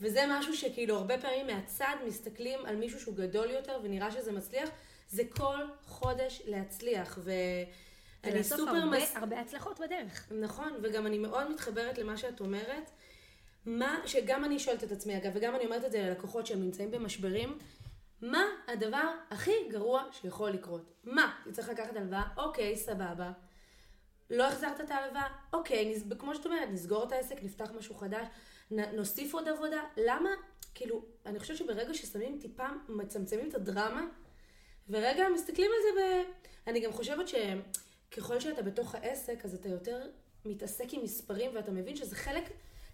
וזה 0.00 0.24
משהו 0.28 0.56
שכאילו 0.56 0.96
הרבה 0.96 1.18
פעמים 1.18 1.46
מהצד 1.46 1.96
מסתכלים 2.06 2.66
על 2.66 2.76
מישהו 2.76 3.00
שהוא 3.00 3.14
גדול 3.14 3.50
יותר 3.50 3.80
ונראה 3.82 4.10
שזה 4.10 4.32
מצליח, 4.32 4.68
זה 5.08 5.22
כל 5.30 5.58
חודש 5.84 6.42
להצליח. 6.46 7.18
ואני 7.22 8.44
סופר... 8.44 8.62
הרבה, 8.62 8.84
מס... 8.84 9.16
הרבה 9.16 9.40
הצלחות 9.40 9.80
בדרך. 9.80 10.32
נכון, 10.40 10.72
וגם 10.82 11.06
אני 11.06 11.18
מאוד 11.18 11.50
מתחברת 11.50 11.98
למה 11.98 12.16
שאת 12.16 12.40
אומרת. 12.40 12.90
מה, 13.66 14.00
שגם 14.06 14.44
אני 14.44 14.58
שואלת 14.58 14.84
את 14.84 14.92
עצמי 14.92 15.16
אגב, 15.16 15.30
וגם 15.34 15.54
אני 15.54 15.64
אומרת 15.64 15.84
את 15.84 15.92
זה 15.92 15.98
ללקוחות 15.98 16.46
שהם 16.46 16.60
נמצאים 16.60 16.90
במשברים, 16.90 17.58
מה 18.22 18.44
הדבר 18.68 19.10
הכי 19.30 19.68
גרוע 19.70 20.02
שיכול 20.12 20.50
לקרות? 20.50 20.92
מה? 21.04 21.32
צריכה 21.52 21.72
לקחת 21.72 21.96
הלוואה? 21.96 22.22
אוקיי, 22.36 22.76
סבבה. 22.76 23.32
לא 24.30 24.48
החזרת 24.48 24.80
את 24.80 24.90
ההלוואה? 24.90 25.28
אוקיי, 25.52 25.94
נס... 25.94 26.02
כמו 26.18 26.34
שאת 26.34 26.46
אומרת, 26.46 26.68
נסגור 26.72 27.04
את 27.04 27.12
העסק, 27.12 27.42
נפתח 27.42 27.70
משהו 27.78 27.94
חדש, 27.94 28.26
נ... 28.70 28.80
נוסיף 28.80 29.34
עוד 29.34 29.48
עבודה. 29.48 29.82
למה? 29.96 30.30
כאילו, 30.74 31.04
אני 31.26 31.38
חושבת 31.38 31.56
שברגע 31.56 31.94
ששמים 31.94 32.38
טיפה, 32.40 32.66
מצמצמים 32.88 33.48
את 33.48 33.54
הדרמה, 33.54 34.06
ורגע 34.88 35.24
מסתכלים 35.34 35.70
על 35.76 35.82
זה 35.82 36.00
ב... 36.00 36.30
אני 36.70 36.80
גם 36.80 36.92
חושבת 36.92 37.26
שככל 37.28 38.40
שאתה 38.40 38.62
בתוך 38.62 38.94
העסק, 38.94 39.44
אז 39.44 39.54
אתה 39.54 39.68
יותר 39.68 40.06
מתעסק 40.44 40.92
עם 40.92 41.02
מספרים, 41.02 41.50
ואתה 41.54 41.70
מבין 41.70 41.96
שזה 41.96 42.16
חלק, 42.16 42.44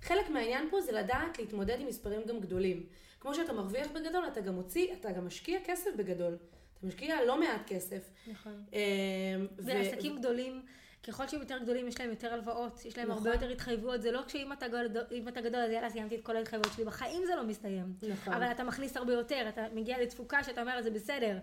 חלק 0.02 0.28
מהעניין 0.30 0.70
פה 0.70 0.80
זה 0.80 0.92
לדעת 0.92 1.38
להתמודד 1.38 1.80
עם 1.80 1.86
מספרים 1.86 2.24
גם 2.26 2.40
גדולים. 2.40 2.86
כמו 3.20 3.34
שאתה 3.34 3.52
מרוויח 3.52 3.86
בגדול, 3.90 4.26
אתה 4.26 4.40
גם 4.40 4.54
מוציא, 4.54 4.92
אתה 4.92 5.12
גם 5.12 5.26
משקיע 5.26 5.58
כסף 5.64 5.90
בגדול. 5.96 6.36
אתה 6.78 6.86
משקיע 6.86 7.24
לא 7.24 7.40
מעט 7.40 7.60
כסף. 7.66 8.10
נכון. 8.26 8.64
ועסקים 9.58 10.16
ו... 10.16 10.18
גדולים, 10.18 10.62
ככל 11.06 11.28
שהם 11.28 11.40
יותר 11.40 11.58
גדולים, 11.58 11.88
יש 11.88 12.00
להם 12.00 12.10
יותר 12.10 12.32
הלוואות, 12.32 12.84
יש 12.84 12.98
להם 12.98 13.08
נכון. 13.08 13.26
הרבה 13.26 13.36
יותר 13.36 13.52
התחייבויות. 13.52 14.02
זה 14.02 14.12
לא 14.12 14.20
כשאם 14.26 14.52
אתה, 14.52 14.68
גדול, 14.68 14.86
אתה 15.28 15.40
גדול, 15.40 15.60
אז 15.60 15.70
יאללה, 15.70 15.90
סיימתי 15.90 16.14
את 16.14 16.22
כל 16.22 16.36
ההתחייבויות 16.36 16.76
שלי. 16.76 16.84
בחיים 16.84 17.26
זה 17.26 17.36
לא 17.36 17.44
מסתיים. 17.44 17.94
נכון. 18.10 18.34
אבל 18.34 18.50
אתה 18.50 18.64
מכניס 18.64 18.96
הרבה 18.96 19.12
יותר, 19.12 19.44
אתה 19.48 19.62
מגיע 19.74 20.02
לתפוקה 20.02 20.44
שאתה 20.44 20.60
אומר, 20.60 20.82
זה 20.82 20.90
בסדר. 20.90 21.38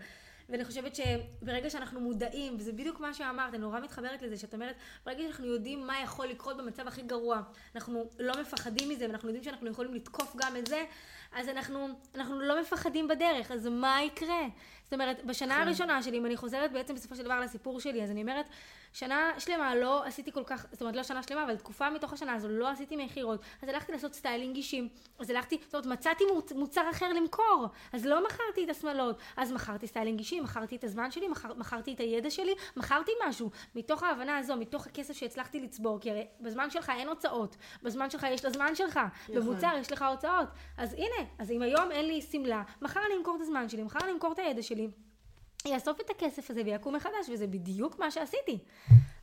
ואני 0.50 0.66
חושבת 0.66 0.96
שברגע 0.96 1.70
שאנחנו 1.70 2.00
מודעים, 2.00 2.56
וזה 2.60 2.72
בדיוק 2.72 3.00
מה 3.00 3.14
שאמרת, 3.14 3.54
אני 3.54 3.58
נורא 3.58 3.80
מתחברת 3.80 4.22
לזה, 4.22 4.38
שאת 4.38 4.54
אומרת, 4.54 4.76
ברגע 5.06 5.24
שאנחנו 5.24 5.46
יודעים 5.46 5.88
מה 5.88 6.02
יכול 6.04 6.28
לקרות 6.28 6.58
במצב 6.58 6.88
הכי 6.88 7.02
גרוע, 7.02 7.42
אנחנו 7.76 8.10
לא 8.20 8.42
מפחדים 8.42 8.90
מזה, 8.90 9.06
ואנחנו 9.08 9.30
יודעים 9.30 9.44
שאנחנו 9.44 9.68
יכולים 9.68 9.94
לתקוף 9.94 10.36
גם 10.36 10.58
את 10.58 10.68
זה, 10.68 10.86
אז 11.32 11.50
אנחנו, 11.50 11.88
אנחנו 12.16 12.40
לא 12.40 12.62
מפחדים 12.62 13.08
בדרך, 13.08 13.52
אז 13.52 13.68
מה 13.68 14.04
יקרה? 14.04 14.48
זאת 14.90 14.94
אומרת, 14.94 15.26
בשנה 15.26 15.56
כן. 15.56 15.62
הראשונה 15.62 16.04
שלי, 16.04 16.18
אם 16.18 16.26
אני 16.26 16.38
חוזרת 16.38 16.72
בעצם 16.72 16.96
בסופו 16.96 17.16
של 17.16 17.24
דבר 17.24 17.40
לסיפור 17.40 17.80
שלי, 17.80 18.04
אז 18.04 18.12
אני 18.12 18.22
אומרת, 18.22 18.46
שנה 18.94 19.32
שלמה 19.38 19.76
לא 19.76 20.06
עשיתי 20.06 20.32
כל 20.32 20.44
כך, 20.44 20.66
זאת 20.72 20.82
אומרת 20.82 20.96
לא 20.96 21.04
שנה 21.04 21.24
שלמה, 21.24 21.44
אבל 21.44 21.56
תקופה 21.56 21.90
מתוך 21.90 22.14
השנה 22.14 22.34
הזו 22.34 22.48
לא 22.48 22.70
עשיתי 22.70 23.06
מכירות. 23.06 23.42
אז 23.62 23.70
הלכתי 23.70 23.92
לעשות 23.92 24.14
סטיילינג 24.14 24.56
אישים, 24.56 24.90
אז 25.20 25.30
הלכתי, 25.30 25.58
זאת 25.66 25.74
אומרת 25.74 26.00
מצאתי 26.00 26.24
מוצר 26.56 26.90
אחר 26.92 27.14
למכור, 27.14 27.68
אז 27.94 28.06
לא 28.06 28.26
מכרתי 28.26 28.64
את 28.66 28.70
השמלות, 28.70 29.18
אז 29.38 29.52
מכרתי 29.52 29.88
סטיילינג 29.88 30.20
אישים, 30.20 30.44
מכרתי 30.44 30.76
את 30.76 30.84
הזמן 30.84 31.12
שלי, 31.12 31.28
מכר, 31.28 31.54
מכרתי 31.54 31.94
את 31.94 32.00
הידע 32.00 32.30
שלי, 32.30 32.56
מכרתי 32.78 33.12
משהו. 33.28 33.50
מתוך 33.76 34.04
ההבנה 34.04 34.38
הזו, 34.38 34.56
מתוך 34.56 34.88
הכסף 34.88 35.14
שהצלחתי 35.14 35.60
לצבור, 35.60 36.00
כי 36.00 36.12
הרי 36.12 36.28
בזמן 36.42 36.70
שלך 36.70 36.92
אין 36.98 37.08
הוצאות, 37.08 37.56
בזמן 37.84 38.10
שלך 38.10 38.28
יש 38.30 38.46
לזמן 38.46 38.76
שלך, 38.76 39.00
נכון. 39.24 39.36
במוצר 39.36 39.72
יש 39.80 39.92
לך 39.92 40.02
הוצאות. 40.02 40.48
אז 40.78 40.94
הנה, 40.94 41.30
אז 41.40 41.52
אם 41.52 41.62
היום 41.62 41.92
אין 41.92 42.06
לי 42.06 42.22
שמלה, 42.22 42.64
מחר 42.82 43.00
אני 43.08 43.18
אמכור 43.18 43.36
את 43.36 43.42
הזמן 43.42 43.70
שלי, 43.70 43.84
מחר 43.84 44.00
אני 44.04 44.12
אמכור 44.12 44.32
את 44.32 44.40
הידע 44.40 44.62
שלי. 44.62 44.79
יאסוף 45.66 46.02
את 46.02 46.10
הכסף 46.10 46.50
הזה 46.52 46.62
ויקום 46.66 46.96
מחדש, 46.96 47.30
וזה 47.32 47.48
בדיוק 47.48 48.00
מה 48.00 48.12
שעשיתי. 48.12 48.60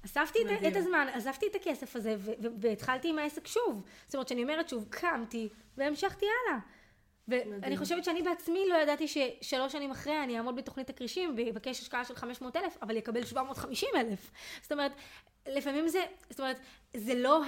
אספתי 0.04 0.38
את, 0.42 0.64
את 0.68 0.76
הזמן, 0.76 1.06
אספתי 1.12 1.46
את 1.46 1.54
הכסף 1.54 1.96
הזה, 1.96 2.16
והתחלתי 2.60 3.08
עם 3.08 3.18
העסק 3.18 3.46
שוב. 3.46 3.82
זאת 4.06 4.14
אומרת, 4.14 4.28
שאני 4.28 4.42
אומרת 4.42 4.68
שוב, 4.68 4.86
קמתי, 4.90 5.48
והמשכתי 5.76 6.26
הלאה. 6.26 6.58
ואני 7.28 7.76
חושבת 7.76 8.04
שאני 8.04 8.22
בעצמי 8.22 8.60
לא 8.68 8.74
ידעתי 8.74 9.08
ששלוש 9.08 9.72
שנים 9.72 9.90
אחרי 9.90 10.22
אני 10.22 10.36
אעמוד 10.36 10.56
בתוכנית 10.56 10.90
הכרישים 10.90 11.34
ויבקש 11.36 11.80
השקעה 11.80 12.04
של 12.04 12.14
500 12.14 12.56
אלף, 12.56 12.76
אבל 12.82 12.96
יקבל 12.96 13.24
750 13.24 13.88
אלף. 13.96 14.30
זאת 14.62 14.72
אומרת, 14.72 14.92
לפעמים 15.48 15.88
זה, 15.88 16.04
זאת 16.30 16.40
אומרת, 16.40 16.60
זה 16.96 17.14
לא 17.14 17.42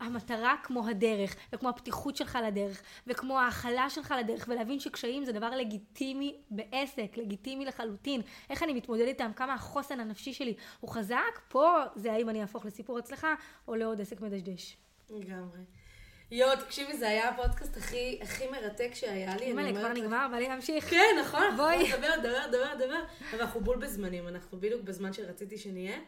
המטרה 0.00 0.54
כמו 0.62 0.88
הדרך, 0.88 1.36
וכמו 1.52 1.68
הפתיחות 1.68 2.16
שלך 2.16 2.38
לדרך, 2.46 2.82
וכמו 3.06 3.38
ההכלה 3.38 3.90
שלך 3.90 4.14
לדרך, 4.18 4.44
ולהבין 4.48 4.80
שקשיים 4.80 5.24
זה 5.24 5.32
דבר 5.32 5.50
לגיטימי 5.50 6.36
בעסק, 6.50 7.16
לגיטימי 7.16 7.64
לחלוטין. 7.64 8.20
איך 8.50 8.62
אני 8.62 8.72
מתמודדת 8.72 9.08
איתם, 9.08 9.30
כמה 9.36 9.54
החוסן 9.54 10.00
הנפשי 10.00 10.32
שלי 10.32 10.54
הוא 10.80 10.90
חזק, 10.90 11.40
פה 11.48 11.82
זה 11.94 12.12
האם 12.12 12.28
אני 12.28 12.42
אהפוך 12.42 12.66
לסיפור 12.66 12.98
הצלחה, 12.98 13.34
או 13.68 13.74
לעוד 13.74 14.00
עסק 14.00 14.20
מדשדש. 14.20 14.76
לגמרי. 15.10 15.60
יואו, 16.30 16.56
תקשיבי, 16.56 16.96
זה 16.96 17.08
היה 17.08 17.28
הפודקאסט 17.28 17.76
הכי, 17.76 18.18
הכי 18.22 18.48
מרתק 18.48 18.90
שהיה 18.94 19.36
לי. 19.36 19.44
אימא'לה, 19.44 19.72
כבר 19.72 19.92
נגמר, 19.92 20.26
בא 20.30 20.36
לי 20.36 20.48
להמשיך. 20.48 20.90
כן, 20.90 21.16
נכון, 21.20 21.56
בואי. 21.56 21.92
דבר, 21.92 22.16
דבר, 22.22 22.46
דבר, 22.52 22.74
דבר. 22.86 23.04
אבל 23.30 23.40
אנחנו 23.40 23.60
בול 23.60 23.76
בזמנים, 23.76 24.28
אנחנו 24.28 24.60
בדיוק 24.60 24.82
בזמן 24.82 25.12
שרציתי 25.12 25.58
שנהיה. 25.58 25.98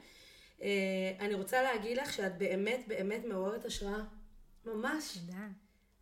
Uh, 0.58 0.62
אני 1.20 1.34
רוצה 1.34 1.62
להגיד 1.62 1.96
לך 1.96 2.12
שאת 2.12 2.38
באמת 2.38 2.80
באמת 2.88 3.24
מעוררת 3.24 3.64
השראה. 3.64 4.00
ממש. 4.64 5.18
תודה. 5.18 5.46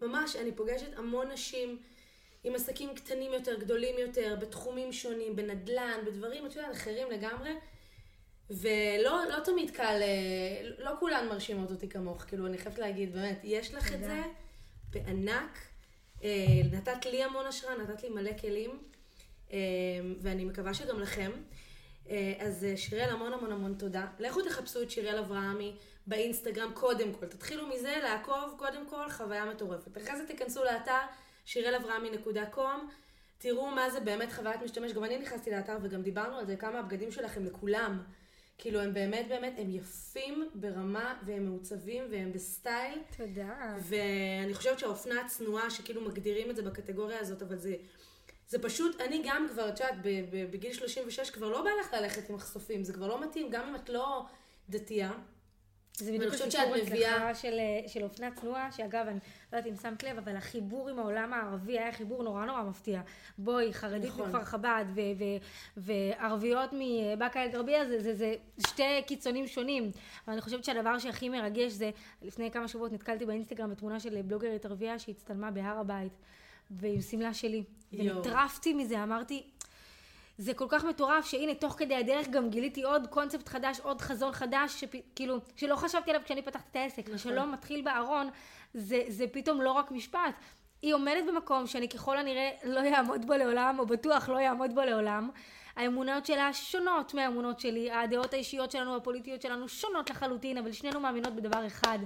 ממש, 0.02 0.36
אני 0.36 0.52
פוגשת 0.52 0.98
המון 0.98 1.32
נשים 1.32 1.78
עם 2.44 2.54
עסקים 2.54 2.94
קטנים 2.94 3.32
יותר, 3.32 3.58
גדולים 3.58 3.98
יותר, 3.98 4.36
בתחומים 4.40 4.92
שונים, 4.92 5.36
בנדל"ן, 5.36 5.98
בדברים, 6.06 6.46
את 6.46 6.56
יודעת, 6.56 6.72
אחרים 6.72 7.10
לגמרי. 7.10 7.50
ולא 8.50 9.24
לא 9.28 9.40
תמיד 9.44 9.70
קל, 9.70 9.98
אה, 10.02 10.68
לא 10.78 10.90
כולן 11.00 11.28
מרשימות 11.28 11.70
אותי 11.70 11.88
כמוך, 11.88 12.22
כאילו, 12.22 12.46
אני 12.46 12.58
חייבת 12.58 12.78
להגיד, 12.78 13.12
באמת, 13.12 13.40
יש 13.44 13.74
לך 13.74 13.94
את 13.94 14.00
זה 14.00 14.22
בענק. 14.90 15.58
אה, 16.24 16.30
נתת 16.72 17.06
לי 17.06 17.22
המון 17.22 17.46
השראה, 17.46 17.76
נתת 17.76 18.02
לי 18.02 18.08
מלא 18.08 18.30
כלים, 18.40 18.82
ואני 20.22 20.44
מקווה 20.44 20.74
שגם 20.74 21.00
לכם. 21.00 21.30
אה, 22.10 22.32
אז 22.38 22.64
אה, 22.64 22.76
שיראל, 22.76 23.10
המון 23.10 23.32
המון 23.32 23.52
המון 23.52 23.74
תודה. 23.74 24.06
לכו 24.18 24.42
תחפשו 24.42 24.82
את 24.82 24.90
שיראל 24.90 25.18
אברהמי 25.18 25.76
באינסטגרם 26.06 26.72
קודם 26.74 27.12
כל. 27.12 27.26
תתחילו 27.26 27.66
מזה 27.66 27.96
לעקוב 28.02 28.54
קודם 28.58 28.88
כל, 28.88 29.10
חוויה 29.10 29.44
מטורפת. 29.44 29.98
אחרי 29.98 30.16
זה 30.16 30.26
תיכנסו 30.26 30.64
לאתר 30.64 31.00
שיראלאברהמי.com, 31.44 32.60
תראו 33.38 33.66
מה 33.70 33.90
זה 33.90 34.00
באמת 34.00 34.32
חוויית 34.32 34.62
משתמש. 34.62 34.92
גם 34.92 35.04
אני 35.04 35.18
נכנסתי 35.18 35.50
לאתר 35.50 35.76
וגם 35.82 36.02
דיברנו 36.02 36.36
על 36.36 36.46
זה, 36.46 36.56
כמה 36.56 36.78
הבגדים 36.78 37.12
שלכם 37.12 37.44
לכולם. 37.44 38.02
כאילו 38.58 38.80
הם 38.80 38.94
באמת 38.94 39.28
באמת, 39.28 39.54
הם 39.58 39.70
יפים 39.70 40.50
ברמה 40.54 41.14
והם 41.26 41.44
מעוצבים 41.44 42.04
והם 42.10 42.32
בסטייל. 42.32 42.98
תודה. 43.16 43.76
ואני 43.80 44.54
חושבת 44.54 44.78
שהאופנה 44.78 45.20
הצנועה, 45.20 45.70
שכאילו 45.70 46.00
מגדירים 46.00 46.50
את 46.50 46.56
זה 46.56 46.62
בקטגוריה 46.62 47.20
הזאת, 47.20 47.42
אבל 47.42 47.58
זה 47.58 47.76
זה 48.48 48.62
פשוט, 48.62 49.00
אני 49.00 49.22
גם 49.24 49.46
כבר, 49.52 49.68
את 49.68 49.80
יודעת, 49.80 49.94
בגיל 50.50 50.72
36 50.72 51.30
כבר 51.30 51.48
לא 51.48 51.62
בא 51.62 51.70
לך 51.80 51.92
ללכת 51.92 52.30
עם 52.30 52.36
מחשופים, 52.36 52.84
זה 52.84 52.92
כבר 52.92 53.06
לא 53.06 53.20
מתאים, 53.20 53.50
גם 53.50 53.68
אם 53.68 53.74
את 53.74 53.88
לא 53.88 54.22
דתייה. 54.68 55.12
זה 55.98 56.12
בדיוק 56.12 56.34
הסיפור 56.34 56.74
הצלחה 56.74 57.34
של, 57.34 57.58
של 57.86 58.02
אופנה 58.02 58.30
צנועה, 58.30 58.72
שאגב, 58.72 59.06
אני 59.06 59.18
לא 59.52 59.58
יודעת 59.58 59.72
אם 59.72 59.76
שמת 59.82 60.02
לב, 60.02 60.18
אבל 60.18 60.36
החיבור 60.36 60.88
עם 60.88 60.98
העולם 60.98 61.32
הערבי 61.32 61.78
היה 61.78 61.92
חיבור 61.92 62.22
נורא 62.22 62.44
נורא 62.44 62.62
מפתיע. 62.62 63.00
בואי, 63.38 63.72
חרדית 63.74 64.10
נכון. 64.10 64.28
מכפר 64.28 64.44
חב"ד 64.44 64.84
ו- 64.94 65.00
ו- 65.18 65.36
וערביות 65.76 66.70
מבאקה 66.72 67.42
אל 67.42 67.48
גרבייה, 67.48 67.86
זה, 67.86 68.00
זה, 68.00 68.14
זה 68.14 68.34
שתי 68.66 69.02
קיצונים 69.06 69.46
שונים. 69.46 69.90
אבל 70.26 70.32
אני 70.32 70.40
חושבת 70.40 70.64
שהדבר 70.64 70.98
שהכי 70.98 71.28
מרגש 71.28 71.72
זה, 71.72 71.90
לפני 72.22 72.50
כמה 72.50 72.68
שבועות 72.68 72.92
נתקלתי 72.92 73.26
באינסטגרם 73.26 73.70
בתמונה 73.70 74.00
של 74.00 74.22
בלוגרית 74.22 74.64
ערבייה 74.66 74.98
שהצטלמה 74.98 75.50
בהר 75.50 75.78
הבית. 75.78 76.12
ועם 76.70 77.00
שמלה 77.00 77.34
שלי. 77.34 77.64
ונטרפתי 77.92 78.74
מזה, 78.74 79.02
אמרתי, 79.02 79.42
זה 80.38 80.54
כל 80.54 80.66
כך 80.68 80.84
מטורף, 80.84 81.26
שהנה, 81.26 81.54
תוך 81.54 81.72
כדי 81.78 81.94
הדרך 81.94 82.28
גם 82.28 82.50
גיליתי 82.50 82.82
עוד 82.82 83.06
קונספט 83.06 83.48
חדש, 83.48 83.80
עוד 83.80 84.00
חזון 84.00 84.32
חדש, 84.32 84.84
שכאילו, 84.84 85.38
שלא 85.56 85.76
חשבתי 85.76 86.10
עליו 86.10 86.22
כשאני 86.24 86.42
פתחתי 86.42 86.68
את 86.70 86.76
העסק. 86.76 87.04
נכון. 87.04 87.18
שלא 87.18 87.52
מתחיל 87.52 87.82
בארון, 87.82 88.28
זה, 88.74 89.02
זה 89.08 89.24
פתאום 89.32 89.60
לא 89.60 89.72
רק 89.72 89.90
משפט. 89.90 90.34
היא 90.82 90.94
עומדת 90.94 91.24
במקום 91.28 91.66
שאני 91.66 91.88
ככל 91.88 92.18
הנראה 92.18 92.50
לא 92.64 92.80
אעמוד 92.80 93.26
בו 93.26 93.34
לעולם, 93.34 93.78
או 93.78 93.86
בטוח 93.86 94.28
לא 94.28 94.38
אעמוד 94.38 94.74
בו 94.74 94.80
לעולם. 94.80 95.30
האמונות 95.76 96.26
שלה 96.26 96.52
שונות 96.52 97.14
מהאמונות 97.14 97.60
שלי, 97.60 97.92
הדעות 97.92 98.34
האישיות 98.34 98.70
שלנו, 98.70 98.96
הפוליטיות 98.96 99.42
שלנו 99.42 99.68
שונות 99.68 100.10
לחלוטין, 100.10 100.58
אבל 100.58 100.72
שנינו 100.72 101.00
מאמינות 101.00 101.34
בדבר 101.34 101.66
אחד, 101.66 101.98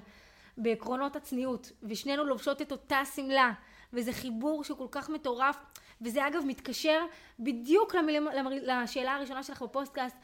בעקרונות 0.57 1.17
הצניעות, 1.17 1.73
ושנינו 1.83 2.25
לובשות 2.25 2.63
את 2.63 2.73
אותה 2.73 3.01
שמלה. 3.15 3.53
וזה 3.93 4.13
חיבור 4.13 4.65
שהוא 4.65 4.79
כל 4.79 4.87
כך 4.91 5.11
מטורף, 5.11 5.57
וזה 6.01 6.27
אגב 6.27 6.43
מתקשר 6.47 7.07
בדיוק 7.39 7.95
למילים, 7.95 8.29
לשאלה 8.63 9.15
הראשונה 9.15 9.43
שלך 9.43 9.63
בפודקאסט. 9.63 10.17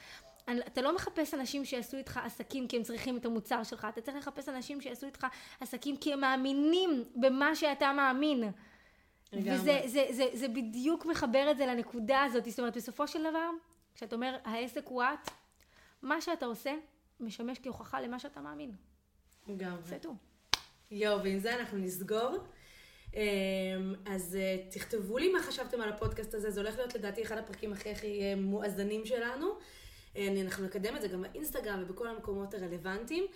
אתה 0.66 0.83
לא 0.83 0.94
מחפש 0.94 1.35
אנשים 1.35 1.64
שיעשו 1.64 1.96
איתך 1.96 2.20
עסקים 2.24 2.68
כי 2.68 2.76
הם 2.76 2.83
צריכים 2.83 3.16
את 3.16 3.24
המוצר 3.24 3.62
שלך, 3.62 3.87
אתה 3.90 4.00
צריך 4.00 4.16
לחפש 4.16 4.48
אנשים 4.48 4.81
שיעשו 4.81 5.07
איתך 5.07 5.26
עסקים 5.61 5.96
כי 5.96 6.12
הם 6.12 6.20
מאמינים 6.20 7.05
במה 7.16 7.55
שאתה 7.55 7.92
מאמין. 7.92 8.44
לגמרי. 9.33 9.55
וזה 9.55 9.81
זה, 9.87 9.88
זה, 9.88 10.07
זה, 10.11 10.24
זה 10.33 10.48
בדיוק 10.48 11.07
מחבר 11.07 11.50
את 11.50 11.57
זה 11.57 11.66
לנקודה 11.66 12.22
הזאת, 12.22 12.44
זאת 12.44 12.59
אומרת 12.59 12.76
בסופו 12.76 13.09
של 13.09 13.31
דבר, 13.31 13.50
כשאתה 13.94 14.16
אומר 14.16 14.37
העסק 14.44 14.87
הוא 14.87 15.02
את, 15.02 15.31
מה 16.02 16.20
שאתה 16.20 16.46
עושה 16.46 16.74
משמש 17.20 17.59
כהוכחה 17.62 18.00
למה 18.00 18.18
שאתה 18.18 18.40
מאמין. 18.40 18.72
לגמרי. 19.46 19.83
זה 19.85 19.98
טוב. 19.98 20.16
יואו, 20.90 21.22
ועם 21.22 21.38
זה 21.38 21.57
אנחנו 21.57 21.79
נסגור. 21.79 22.37
אז 24.06 24.38
תכתבו 24.70 25.18
לי 25.18 25.32
מה 25.32 25.42
חשבתם 25.42 25.80
על 25.80 25.88
הפודקאסט 25.88 26.34
הזה, 26.34 26.50
זה 26.50 26.60
הולך 26.60 26.76
להיות 26.76 26.94
לדעתי 26.94 27.22
אחד 27.22 27.38
הפרקים 27.38 27.72
הכי 27.72 27.90
הכי 27.90 28.34
מואזנים 28.34 29.06
שלנו. 29.06 29.46
אנחנו 30.16 30.64
נקדם 30.64 30.96
את 30.96 31.02
זה 31.02 31.08
גם 31.08 31.22
באינסטגרם 31.22 31.82
ובכל 31.82 32.08
המקומות 32.08 32.54
הרלוונטיים. 32.54 33.26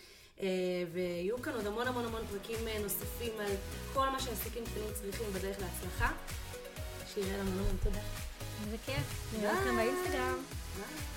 ויהיו 0.93 1.43
כאן 1.43 1.55
עוד 1.55 1.67
המון 1.67 1.87
המון 1.87 2.05
המון 2.05 2.23
פרקים 2.27 2.59
נוספים 2.83 3.33
על 3.41 3.53
כל 3.95 4.09
מה 4.09 4.21
שעסקים 4.21 4.65
קטנים 4.65 4.93
צריכים 4.95 5.27
בדרך 5.33 5.57
להצלחה. 5.61 6.13
שיהיה 7.15 7.39
לנו 7.39 7.63
תודה. 7.83 8.01
איזה 8.65 8.77
כיף. 8.87 9.33
נראה 9.39 9.53
אתכם 9.53 9.77
באינסטגרם. 9.77 10.43
ביי. 10.77 11.10